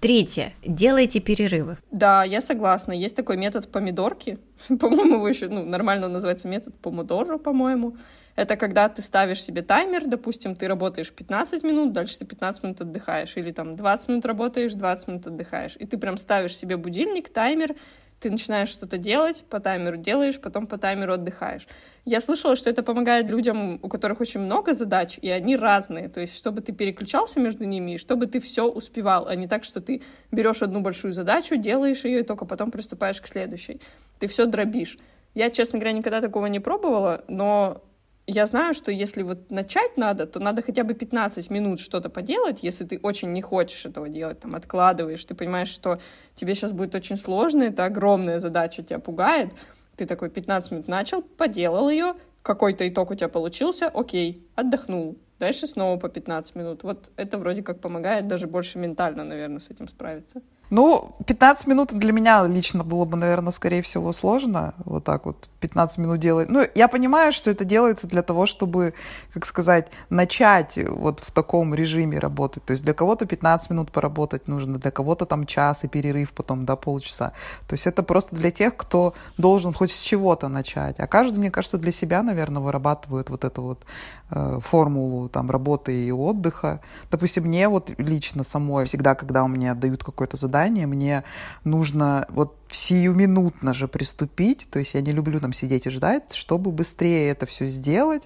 Третье. 0.00 0.54
Делайте 0.66 1.20
перерывы. 1.20 1.76
Да, 1.90 2.24
я 2.24 2.40
согласна. 2.40 2.92
Есть 2.92 3.14
такой 3.14 3.36
метод 3.36 3.70
помидорки. 3.70 4.38
По-моему, 4.80 5.16
его 5.16 5.28
еще, 5.28 5.48
ну, 5.48 5.64
нормально 5.64 6.06
он 6.06 6.12
называется 6.12 6.48
метод 6.48 6.74
помодоро, 6.80 7.38
по-моему. 7.38 7.96
Это 8.34 8.56
когда 8.56 8.88
ты 8.88 9.02
ставишь 9.02 9.42
себе 9.42 9.60
таймер, 9.60 10.06
допустим, 10.06 10.56
ты 10.56 10.66
работаешь 10.66 11.12
15 11.12 11.62
минут, 11.62 11.92
дальше 11.92 12.18
ты 12.18 12.24
15 12.24 12.62
минут 12.62 12.80
отдыхаешь, 12.80 13.36
или 13.36 13.52
там 13.52 13.76
20 13.76 14.08
минут 14.08 14.24
работаешь, 14.24 14.72
20 14.72 15.08
минут 15.08 15.26
отдыхаешь. 15.26 15.76
И 15.78 15.86
ты 15.86 15.98
прям 15.98 16.16
ставишь 16.16 16.56
себе 16.56 16.78
будильник, 16.78 17.28
таймер, 17.28 17.76
ты 18.22 18.30
начинаешь 18.30 18.68
что-то 18.68 18.98
делать, 18.98 19.44
по 19.50 19.58
таймеру 19.58 19.96
делаешь, 19.96 20.40
потом 20.40 20.68
по 20.68 20.78
таймеру 20.78 21.14
отдыхаешь. 21.14 21.66
Я 22.04 22.20
слышала, 22.20 22.54
что 22.56 22.70
это 22.70 22.82
помогает 22.82 23.28
людям, 23.28 23.80
у 23.82 23.88
которых 23.88 24.20
очень 24.20 24.40
много 24.40 24.74
задач, 24.74 25.18
и 25.20 25.28
они 25.28 25.56
разные. 25.56 26.08
То 26.08 26.20
есть, 26.20 26.36
чтобы 26.36 26.60
ты 26.60 26.72
переключался 26.72 27.40
между 27.40 27.64
ними, 27.64 27.92
и 27.92 27.98
чтобы 27.98 28.26
ты 28.26 28.40
все 28.40 28.68
успевал, 28.68 29.26
а 29.26 29.34
не 29.34 29.48
так, 29.48 29.64
что 29.64 29.80
ты 29.80 30.02
берешь 30.30 30.62
одну 30.62 30.80
большую 30.80 31.12
задачу, 31.12 31.56
делаешь 31.56 32.04
ее, 32.04 32.20
и 32.20 32.22
только 32.22 32.44
потом 32.44 32.70
приступаешь 32.70 33.20
к 33.20 33.26
следующей. 33.26 33.80
Ты 34.20 34.28
все 34.28 34.46
дробишь. 34.46 34.98
Я, 35.34 35.50
честно 35.50 35.78
говоря, 35.78 35.96
никогда 35.96 36.20
такого 36.20 36.46
не 36.46 36.60
пробовала, 36.60 37.24
но 37.26 37.82
я 38.26 38.46
знаю, 38.46 38.74
что 38.74 38.92
если 38.92 39.22
вот 39.22 39.50
начать 39.50 39.96
надо, 39.96 40.26
то 40.26 40.38
надо 40.40 40.62
хотя 40.62 40.84
бы 40.84 40.94
15 40.94 41.50
минут 41.50 41.80
что-то 41.80 42.08
поделать, 42.08 42.62
если 42.62 42.84
ты 42.84 42.98
очень 43.02 43.32
не 43.32 43.42
хочешь 43.42 43.84
этого 43.84 44.08
делать, 44.08 44.40
там, 44.40 44.54
откладываешь, 44.54 45.24
ты 45.24 45.34
понимаешь, 45.34 45.68
что 45.68 45.98
тебе 46.34 46.54
сейчас 46.54 46.72
будет 46.72 46.94
очень 46.94 47.16
сложно, 47.16 47.64
это 47.64 47.84
огромная 47.84 48.38
задача, 48.38 48.82
тебя 48.82 49.00
пугает, 49.00 49.52
ты 49.96 50.06
такой 50.06 50.30
15 50.30 50.72
минут 50.72 50.88
начал, 50.88 51.22
поделал 51.22 51.90
ее, 51.90 52.14
какой-то 52.42 52.88
итог 52.88 53.10
у 53.10 53.14
тебя 53.14 53.28
получился, 53.28 53.88
окей, 53.88 54.46
отдохнул, 54.54 55.18
дальше 55.38 55.66
снова 55.66 55.98
по 55.98 56.08
15 56.08 56.54
минут. 56.54 56.82
Вот 56.84 57.10
это 57.16 57.38
вроде 57.38 57.62
как 57.62 57.80
помогает 57.80 58.28
даже 58.28 58.46
больше 58.46 58.78
ментально, 58.78 59.24
наверное, 59.24 59.58
с 59.58 59.70
этим 59.70 59.88
справиться. 59.88 60.42
Ну, 60.74 61.14
15 61.26 61.66
минут 61.66 61.92
для 61.92 62.12
меня 62.12 62.46
лично 62.46 62.82
было 62.82 63.04
бы, 63.04 63.18
наверное, 63.18 63.52
скорее 63.52 63.82
всего, 63.82 64.10
сложно. 64.12 64.72
Вот 64.86 65.04
так 65.04 65.26
вот 65.26 65.50
15 65.60 65.98
минут 65.98 66.18
делать. 66.18 66.48
Ну, 66.48 66.66
я 66.74 66.88
понимаю, 66.88 67.32
что 67.32 67.50
это 67.50 67.66
делается 67.66 68.06
для 68.06 68.22
того, 68.22 68.46
чтобы, 68.46 68.94
как 69.34 69.44
сказать, 69.44 69.88
начать 70.08 70.78
вот 70.88 71.20
в 71.20 71.30
таком 71.30 71.74
режиме 71.74 72.18
работать. 72.18 72.64
То 72.64 72.70
есть 72.70 72.84
для 72.84 72.94
кого-то 72.94 73.26
15 73.26 73.68
минут 73.68 73.92
поработать 73.92 74.48
нужно, 74.48 74.78
для 74.78 74.90
кого-то 74.90 75.26
там 75.26 75.44
час 75.44 75.84
и 75.84 75.88
перерыв 75.88 76.32
потом, 76.32 76.64
да, 76.64 76.74
полчаса. 76.74 77.32
То 77.68 77.74
есть 77.74 77.86
это 77.86 78.02
просто 78.02 78.34
для 78.34 78.50
тех, 78.50 78.74
кто 78.74 79.12
должен 79.36 79.74
хоть 79.74 79.92
с 79.92 80.00
чего-то 80.00 80.48
начать. 80.48 80.98
А 80.98 81.06
каждый, 81.06 81.38
мне 81.38 81.50
кажется, 81.50 81.76
для 81.76 81.92
себя, 81.92 82.22
наверное, 82.22 82.62
вырабатывает 82.62 83.28
вот 83.28 83.44
эту 83.44 83.60
вот 83.60 83.82
э, 84.30 84.58
формулу 84.62 85.28
там 85.28 85.50
работы 85.50 85.92
и 85.92 86.10
отдыха. 86.10 86.80
Допустим, 87.10 87.44
мне 87.44 87.68
вот 87.68 87.92
лично 87.98 88.42
самой 88.42 88.86
всегда, 88.86 89.14
когда 89.14 89.44
у 89.44 89.48
меня 89.48 89.74
дают 89.74 90.02
какое-то 90.02 90.38
задание, 90.38 90.61
мне 90.70 91.24
нужно 91.64 92.26
вот 92.30 92.56
сиюминутно 92.74 93.74
же 93.74 93.86
приступить, 93.86 94.68
то 94.70 94.78
есть 94.78 94.94
я 94.94 95.00
не 95.00 95.12
люблю 95.12 95.40
там 95.40 95.52
сидеть 95.52 95.86
и 95.86 95.90
ждать, 95.90 96.32
чтобы 96.32 96.72
быстрее 96.72 97.28
это 97.30 97.46
все 97.46 97.66
сделать, 97.66 98.22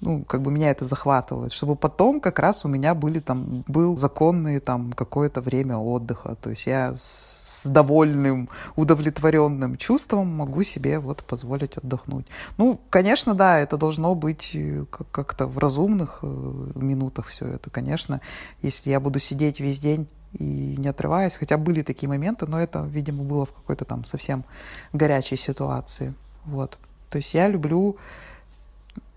ну, 0.00 0.24
как 0.24 0.42
бы 0.42 0.50
меня 0.50 0.70
это 0.70 0.84
захватывает, 0.84 1.52
чтобы 1.52 1.76
потом 1.76 2.20
как 2.20 2.38
раз 2.38 2.64
у 2.64 2.68
меня 2.68 2.94
были 2.94 3.20
там, 3.20 3.64
был 3.68 3.96
законный 3.96 4.60
там 4.60 4.92
какое-то 4.92 5.40
время 5.40 5.76
отдыха, 5.76 6.36
то 6.40 6.50
есть 6.50 6.66
я 6.66 6.94
с, 6.96 7.62
с 7.62 7.66
довольным, 7.66 8.48
удовлетворенным 8.76 9.76
чувством 9.76 10.28
могу 10.28 10.62
себе 10.62 10.98
вот 10.98 11.22
позволить 11.22 11.76
отдохнуть. 11.76 12.26
Ну, 12.56 12.80
конечно, 12.88 13.34
да, 13.34 13.58
это 13.58 13.76
должно 13.76 14.14
быть 14.14 14.52
э, 14.54 14.84
как-то 15.10 15.46
в 15.46 15.58
разумных 15.58 16.20
э, 16.22 16.26
минутах 16.74 17.26
все 17.26 17.46
это, 17.46 17.68
конечно, 17.68 18.20
если 18.62 18.90
я 18.90 19.00
буду 19.00 19.18
сидеть 19.18 19.60
весь 19.60 19.78
день 19.78 20.08
и 20.38 20.76
не 20.78 20.88
отрываясь. 20.88 21.36
Хотя 21.36 21.56
были 21.56 21.82
такие 21.82 22.08
моменты, 22.08 22.46
но 22.46 22.60
это, 22.60 22.80
видимо, 22.82 23.24
было 23.24 23.46
в 23.46 23.52
какой-то 23.52 23.84
там 23.84 24.04
совсем 24.04 24.44
горячей 24.92 25.36
ситуации. 25.36 26.14
Вот. 26.44 26.78
То 27.10 27.16
есть 27.16 27.34
я 27.34 27.48
люблю 27.48 27.96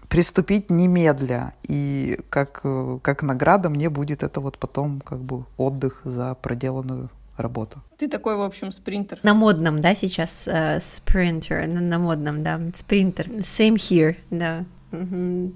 приступить 0.09 0.69
немедля, 0.69 1.53
и 1.67 2.19
как, 2.29 2.63
как 3.01 3.23
награда 3.23 3.69
мне 3.69 3.89
будет 3.89 4.21
это 4.21 4.41
вот 4.41 4.59
потом 4.59 5.01
как 5.01 5.19
бы 5.19 5.45
отдых 5.57 6.01
за 6.03 6.35
проделанную 6.35 7.09
работу. 7.35 7.81
Ты 7.97 8.07
такой, 8.07 8.35
в 8.35 8.41
общем, 8.41 8.71
спринтер. 8.71 9.19
На 9.23 9.33
модном, 9.33 9.81
да, 9.81 9.95
сейчас 9.95 10.47
э, 10.47 10.79
спринтер, 10.81 11.67
на, 11.67 11.81
на 11.81 11.97
модном, 11.97 12.43
да, 12.43 12.61
спринтер. 12.75 13.27
Same 13.27 13.75
here, 13.75 14.15
да. 14.29 14.65
Угу. 14.91 15.51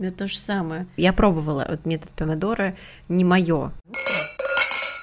Это 0.00 0.16
то 0.16 0.28
же 0.28 0.38
самое. 0.38 0.86
Я 0.96 1.12
пробовала 1.12 1.66
вот 1.68 1.86
метод 1.86 2.10
помидора, 2.10 2.74
не 3.08 3.24
мое. 3.24 3.72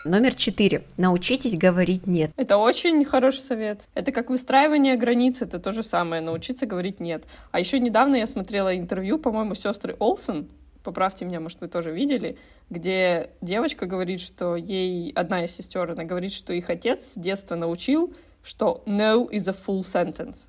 Номер 0.05 0.33
четыре. 0.33 0.85
Научитесь 0.95 1.57
говорить 1.57 2.07
«нет». 2.07 2.31
Это 2.37 2.55
очень 2.55 3.03
хороший 3.03 3.41
совет. 3.41 3.89
Это 3.95 4.13
как 4.13 4.29
выстраивание 4.29 4.95
границ, 4.95 5.41
это 5.41 5.59
то 5.59 5.73
же 5.73 5.83
самое, 5.83 6.21
научиться 6.21 6.65
говорить 6.65 7.01
«нет». 7.01 7.25
А 7.51 7.59
еще 7.59 7.81
недавно 7.81 8.15
я 8.15 8.25
смотрела 8.25 8.73
интервью, 8.75 9.19
по-моему, 9.19 9.55
сестры 9.55 9.97
Олсен, 9.99 10.47
поправьте 10.85 11.25
меня, 11.25 11.41
может, 11.41 11.59
вы 11.59 11.67
тоже 11.67 11.91
видели, 11.91 12.37
где 12.69 13.31
девочка 13.41 13.87
говорит, 13.87 14.21
что 14.21 14.55
ей, 14.55 15.11
одна 15.11 15.43
из 15.43 15.51
сестер, 15.51 15.91
она 15.91 16.05
говорит, 16.05 16.31
что 16.31 16.53
их 16.53 16.69
отец 16.69 17.13
с 17.13 17.15
детства 17.15 17.55
научил, 17.55 18.13
что 18.41 18.83
no 18.85 19.29
is 19.29 19.49
a 19.49 19.53
full 19.53 19.81
sentence. 19.81 20.47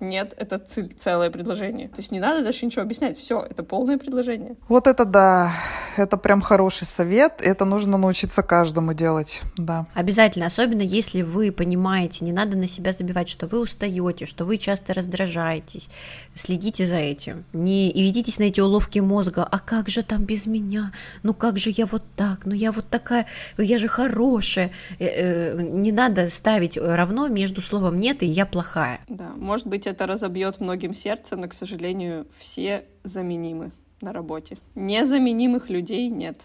Нет, 0.00 0.32
это 0.36 0.58
целое 0.60 1.28
предложение. 1.30 1.88
То 1.88 1.98
есть 1.98 2.12
не 2.12 2.20
надо 2.20 2.44
дальше 2.44 2.64
ничего 2.64 2.82
объяснять. 2.82 3.18
Все, 3.18 3.40
это 3.40 3.64
полное 3.64 3.98
предложение. 3.98 4.54
Вот 4.68 4.86
это 4.86 5.04
да, 5.04 5.52
это 5.96 6.16
прям 6.16 6.40
хороший 6.40 6.86
совет. 6.86 7.40
Это 7.40 7.64
нужно 7.64 7.98
научиться 7.98 8.44
каждому 8.44 8.94
делать, 8.94 9.42
да. 9.56 9.86
Обязательно, 9.94 10.46
особенно 10.46 10.82
если 10.82 11.22
вы 11.22 11.50
понимаете, 11.50 12.24
не 12.24 12.30
надо 12.30 12.56
на 12.56 12.68
себя 12.68 12.92
забивать, 12.92 13.28
что 13.28 13.48
вы 13.48 13.60
устаете, 13.60 14.24
что 14.26 14.44
вы 14.44 14.58
часто 14.58 14.94
раздражаетесь. 14.94 15.88
Следите 16.36 16.86
за 16.86 16.96
этим. 16.96 17.44
Не 17.52 17.90
и 17.90 18.02
ведитесь 18.02 18.38
на 18.38 18.44
эти 18.44 18.60
уловки 18.60 19.00
мозга. 19.00 19.42
А 19.50 19.58
как 19.58 19.88
же 19.88 20.04
там 20.04 20.24
без 20.24 20.46
меня? 20.46 20.92
Ну 21.24 21.34
как 21.34 21.58
же 21.58 21.70
я 21.70 21.86
вот 21.86 22.04
так? 22.14 22.46
Ну 22.46 22.54
я 22.54 22.70
вот 22.70 22.88
такая, 22.88 23.26
я 23.56 23.78
же 23.78 23.88
хорошая. 23.88 24.70
Э, 25.00 25.06
э, 25.06 25.60
не 25.60 25.90
надо 25.90 26.30
ставить 26.30 26.76
равно 26.76 27.26
между 27.26 27.62
словом 27.62 27.98
нет 27.98 28.22
и 28.22 28.26
я 28.26 28.46
плохая. 28.46 29.00
Да, 29.08 29.30
может 29.36 29.66
быть 29.66 29.87
это 29.88 30.06
разобьет 30.06 30.60
многим 30.60 30.94
сердце, 30.94 31.36
но, 31.36 31.48
к 31.48 31.54
сожалению, 31.54 32.26
все 32.38 32.84
заменимы 33.04 33.72
на 34.00 34.12
работе. 34.12 34.58
Незаменимых 34.74 35.70
людей 35.70 36.08
нет. 36.08 36.40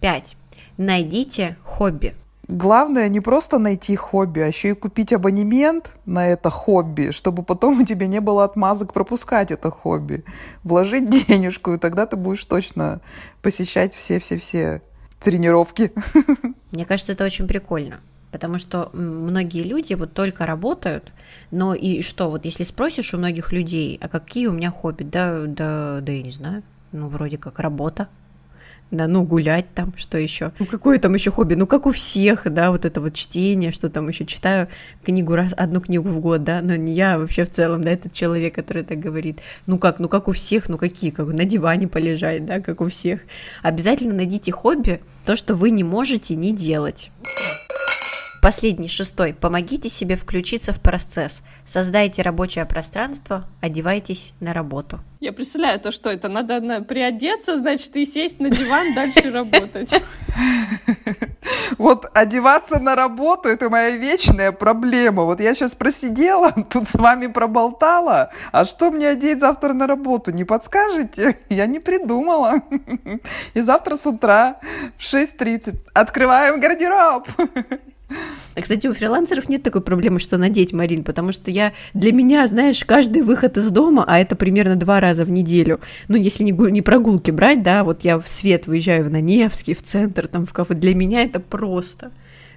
Пять. 0.00 0.36
Найдите 0.76 1.56
хобби. 1.64 2.14
Главное 2.48 3.08
не 3.08 3.20
просто 3.20 3.58
найти 3.58 3.94
хобби, 3.94 4.40
а 4.40 4.46
еще 4.46 4.70
и 4.70 4.74
купить 4.74 5.12
абонемент 5.12 5.94
на 6.04 6.28
это 6.28 6.50
хобби, 6.50 7.10
чтобы 7.12 7.42
потом 7.42 7.80
у 7.82 7.84
тебя 7.84 8.06
не 8.06 8.20
было 8.20 8.44
отмазок 8.44 8.92
пропускать 8.92 9.50
это 9.50 9.70
хобби. 9.70 10.24
Вложить 10.64 11.08
денежку, 11.08 11.72
и 11.74 11.78
тогда 11.78 12.06
ты 12.06 12.16
будешь 12.16 12.44
точно 12.44 13.00
посещать 13.42 13.94
все-все-все 13.94 14.82
тренировки. 15.20 15.92
Мне 16.72 16.84
кажется, 16.84 17.12
это 17.12 17.24
очень 17.24 17.46
прикольно. 17.46 18.00
Потому 18.32 18.58
что 18.58 18.90
многие 18.94 19.62
люди 19.62 19.92
вот 19.92 20.14
только 20.14 20.46
работают, 20.46 21.12
но 21.50 21.74
и 21.74 22.00
что, 22.00 22.30
вот 22.30 22.46
если 22.46 22.64
спросишь 22.64 23.12
у 23.12 23.18
многих 23.18 23.52
людей, 23.52 23.98
а 24.00 24.08
какие 24.08 24.46
у 24.46 24.52
меня 24.52 24.70
хобби, 24.70 25.04
да, 25.04 25.42
да, 25.46 26.00
да 26.00 26.12
я 26.12 26.22
не 26.22 26.30
знаю, 26.30 26.62
ну 26.92 27.08
вроде 27.08 27.36
как 27.36 27.58
работа, 27.58 28.08
да, 28.90 29.06
ну 29.06 29.24
гулять 29.24 29.66
там, 29.74 29.92
что 29.96 30.16
еще, 30.16 30.52
ну 30.58 30.64
какое 30.64 30.98
там 30.98 31.12
еще 31.12 31.30
хобби, 31.30 31.54
ну 31.54 31.66
как 31.66 31.84
у 31.84 31.90
всех, 31.90 32.50
да, 32.50 32.70
вот 32.70 32.86
это 32.86 33.02
вот 33.02 33.12
чтение, 33.12 33.70
что 33.70 33.90
там 33.90 34.08
еще 34.08 34.24
читаю 34.24 34.68
книгу 35.04 35.34
раз, 35.34 35.52
одну 35.54 35.82
книгу 35.82 36.08
в 36.08 36.20
год, 36.20 36.42
да, 36.42 36.62
но 36.62 36.74
не 36.74 36.94
я 36.94 37.18
вообще 37.18 37.44
в 37.44 37.50
целом, 37.50 37.82
да, 37.82 37.90
этот 37.90 38.14
человек, 38.14 38.54
который 38.54 38.82
так 38.82 38.98
говорит, 38.98 39.40
ну 39.66 39.78
как, 39.78 39.98
ну 39.98 40.08
как 40.08 40.26
у 40.26 40.32
всех, 40.32 40.70
ну 40.70 40.78
какие, 40.78 41.10
как 41.10 41.26
на 41.26 41.44
диване 41.44 41.86
полежать, 41.86 42.46
да, 42.46 42.60
как 42.60 42.80
у 42.80 42.88
всех. 42.88 43.20
Обязательно 43.62 44.14
найдите 44.14 44.52
хобби, 44.52 45.02
то, 45.26 45.36
что 45.36 45.54
вы 45.54 45.70
не 45.70 45.84
можете 45.84 46.34
не 46.34 46.56
делать. 46.56 47.10
Последний, 48.42 48.88
шестой. 48.88 49.34
Помогите 49.34 49.88
себе 49.88 50.16
включиться 50.16 50.72
в 50.72 50.80
процесс. 50.80 51.42
Создайте 51.64 52.22
рабочее 52.22 52.66
пространство, 52.66 53.44
одевайтесь 53.60 54.34
на 54.40 54.52
работу. 54.52 54.98
Я 55.20 55.32
представляю 55.32 55.78
то, 55.78 55.92
что 55.92 56.10
это. 56.10 56.28
Надо 56.28 56.82
приодеться, 56.82 57.56
значит, 57.56 57.94
и 57.94 58.04
сесть 58.04 58.40
на 58.40 58.50
диван, 58.50 58.94
дальше 58.94 59.30
работать. 59.30 59.94
Вот 61.78 62.10
одеваться 62.14 62.80
на 62.80 62.96
работу— 62.96 63.48
это 63.50 63.70
моя 63.70 63.90
вечная 63.90 64.50
проблема. 64.50 65.22
Вот 65.22 65.40
я 65.40 65.54
сейчас 65.54 65.76
просидела, 65.76 66.50
тут 66.70 66.88
с 66.88 66.96
вами 66.96 67.28
проболтала, 67.28 68.32
а 68.50 68.64
что 68.64 68.90
мне 68.90 69.08
одеть 69.08 69.38
завтра 69.38 69.72
на 69.72 69.86
работу? 69.86 70.32
Не 70.32 70.42
подскажете? 70.42 71.38
Я 71.48 71.66
не 71.66 71.78
придумала. 71.78 72.54
И 73.54 73.60
завтра 73.60 73.96
с 73.96 74.04
утра 74.04 74.58
в 74.98 75.02
6.30 75.02 75.76
открываем 75.94 76.60
гардероб. 76.60 77.28
Кстати, 78.60 78.86
у 78.86 78.94
фрилансеров 78.94 79.48
нет 79.48 79.62
такой 79.62 79.80
проблемы, 79.80 80.20
что 80.20 80.36
надеть, 80.36 80.72
Марин, 80.72 81.04
потому 81.04 81.32
что 81.32 81.50
я 81.50 81.72
для 81.94 82.12
меня, 82.12 82.46
знаешь, 82.46 82.84
каждый 82.84 83.22
выход 83.22 83.56
из 83.56 83.70
дома, 83.70 84.04
а 84.06 84.18
это 84.18 84.36
примерно 84.36 84.76
два 84.76 85.00
раза 85.00 85.24
в 85.24 85.30
неделю, 85.30 85.80
ну, 86.08 86.16
если 86.16 86.44
не, 86.44 86.52
не 86.52 86.82
прогулки 86.82 87.30
брать, 87.30 87.62
да, 87.62 87.84
вот 87.84 88.04
я 88.04 88.18
в 88.18 88.28
свет 88.28 88.66
выезжаю 88.66 89.10
на 89.10 89.20
Невский, 89.20 89.74
в 89.74 89.82
центр, 89.82 90.28
там, 90.28 90.46
в 90.46 90.52
кафе, 90.52 90.74
для 90.74 90.94
меня 90.94 91.22
это 91.22 91.40
просто 91.40 92.10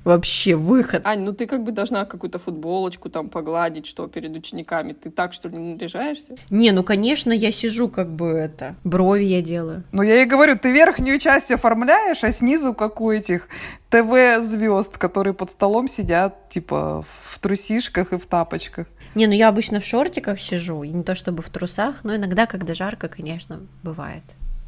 вообще 0.05 0.55
выход. 0.55 1.05
Ань, 1.05 1.21
ну 1.21 1.33
ты 1.33 1.47
как 1.47 1.63
бы 1.63 1.71
должна 1.71 2.05
какую-то 2.05 2.39
футболочку 2.39 3.09
там 3.09 3.29
погладить, 3.29 3.85
что 3.87 4.07
перед 4.07 4.35
учениками. 4.35 4.93
Ты 4.93 5.09
так, 5.09 5.33
что 5.33 5.49
ли, 5.49 5.57
наряжаешься? 5.57 6.35
Не, 6.49 6.71
ну, 6.71 6.83
конечно, 6.83 7.33
я 7.33 7.51
сижу 7.51 7.89
как 7.89 8.09
бы 8.09 8.27
это, 8.27 8.75
брови 8.83 9.25
я 9.25 9.41
делаю. 9.41 9.83
Ну, 9.91 10.03
я 10.03 10.21
и 10.21 10.25
говорю, 10.25 10.57
ты 10.57 10.71
верхнюю 10.71 11.19
часть 11.19 11.51
оформляешь, 11.51 12.23
а 12.23 12.31
снизу, 12.31 12.73
как 12.73 13.01
у 13.01 13.11
этих 13.11 13.49
ТВ-звезд, 13.89 14.97
которые 14.97 15.33
под 15.33 15.51
столом 15.51 15.87
сидят, 15.87 16.49
типа, 16.49 17.03
в 17.07 17.39
трусишках 17.39 18.13
и 18.13 18.17
в 18.17 18.25
тапочках. 18.27 18.87
Не, 19.15 19.27
ну 19.27 19.33
я 19.33 19.47
обычно 19.47 19.79
в 19.79 19.85
шортиках 19.85 20.39
сижу, 20.39 20.83
и 20.83 20.89
не 20.89 21.03
то 21.03 21.15
чтобы 21.15 21.41
в 21.41 21.49
трусах, 21.49 22.03
но 22.03 22.15
иногда, 22.15 22.45
когда 22.45 22.73
жарко, 22.73 23.07
конечно, 23.07 23.61
бывает. 23.81 24.23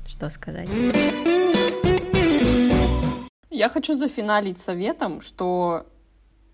Что 0.08 0.30
сказать? 0.30 0.70
Я 3.58 3.70
хочу 3.70 3.96
зафиналить 3.96 4.60
советом, 4.60 5.20
что 5.20 5.88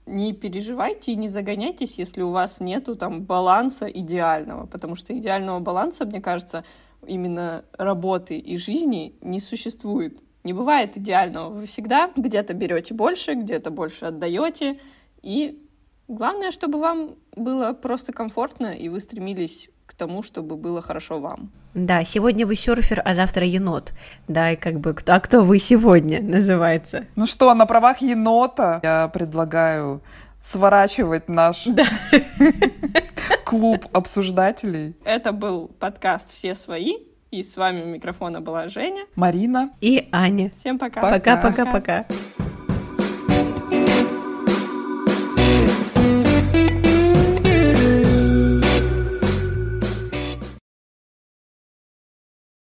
не 0.06 0.32
переживайте 0.32 1.12
и 1.12 1.18
не 1.18 1.28
загоняйтесь, 1.28 2.00
если 2.00 2.22
у 2.22 2.32
вас 2.32 2.62
нету 2.62 2.96
там 2.96 3.24
баланса 3.24 3.88
идеального, 3.88 4.68
потому 4.68 4.96
что 4.96 5.14
идеального 5.18 5.60
баланса, 5.60 6.06
мне 6.06 6.22
кажется, 6.22 6.64
именно 7.06 7.66
работы 7.78 8.38
и 8.38 8.56
жизни 8.56 9.18
не 9.20 9.42
существует. 9.42 10.24
Не 10.46 10.54
бывает 10.54 10.96
идеального. 10.96 11.50
Вы 11.50 11.66
всегда 11.66 12.10
где-то 12.16 12.54
берете 12.54 12.94
больше, 12.94 13.34
где-то 13.34 13.70
больше 13.70 14.06
отдаете. 14.06 14.80
И 15.22 15.62
главное, 16.08 16.52
чтобы 16.52 16.80
вам 16.80 17.16
было 17.36 17.74
просто 17.74 18.14
комфортно, 18.14 18.68
и 18.68 18.88
вы 18.88 19.02
стремились 19.02 19.70
к 19.94 19.98
тому, 19.98 20.24
чтобы 20.24 20.56
было 20.56 20.82
хорошо 20.82 21.20
вам. 21.20 21.52
Да, 21.74 22.04
сегодня 22.04 22.46
вы 22.46 22.56
серфер, 22.56 23.02
а 23.06 23.14
завтра 23.14 23.46
енот. 23.46 23.94
Да, 24.28 24.52
и 24.52 24.56
как 24.56 24.80
бы, 24.80 24.96
а 25.08 25.20
кто 25.20 25.44
вы 25.44 25.60
сегодня 25.60 26.22
называется? 26.22 27.06
Ну 27.16 27.26
что, 27.26 27.54
на 27.54 27.66
правах 27.66 28.02
енота 28.02 28.80
я 28.84 29.08
предлагаю 29.08 30.02
сворачивать 30.40 31.30
наш 31.30 31.64
да. 31.66 31.86
клуб 33.46 33.86
обсуждателей. 33.94 34.96
Это 35.06 35.32
был 35.32 35.68
подкаст 35.80 36.34
«Все 36.34 36.56
свои». 36.56 36.94
И 37.32 37.44
с 37.44 37.58
вами 37.58 37.82
у 37.82 37.88
микрофона 37.88 38.42
была 38.42 38.68
Женя, 38.68 39.06
Марина 39.16 39.72
и 39.82 40.08
Аня. 40.12 40.52
Всем 40.60 40.78
пока. 40.78 41.02
Пока-пока-пока. 41.02 42.06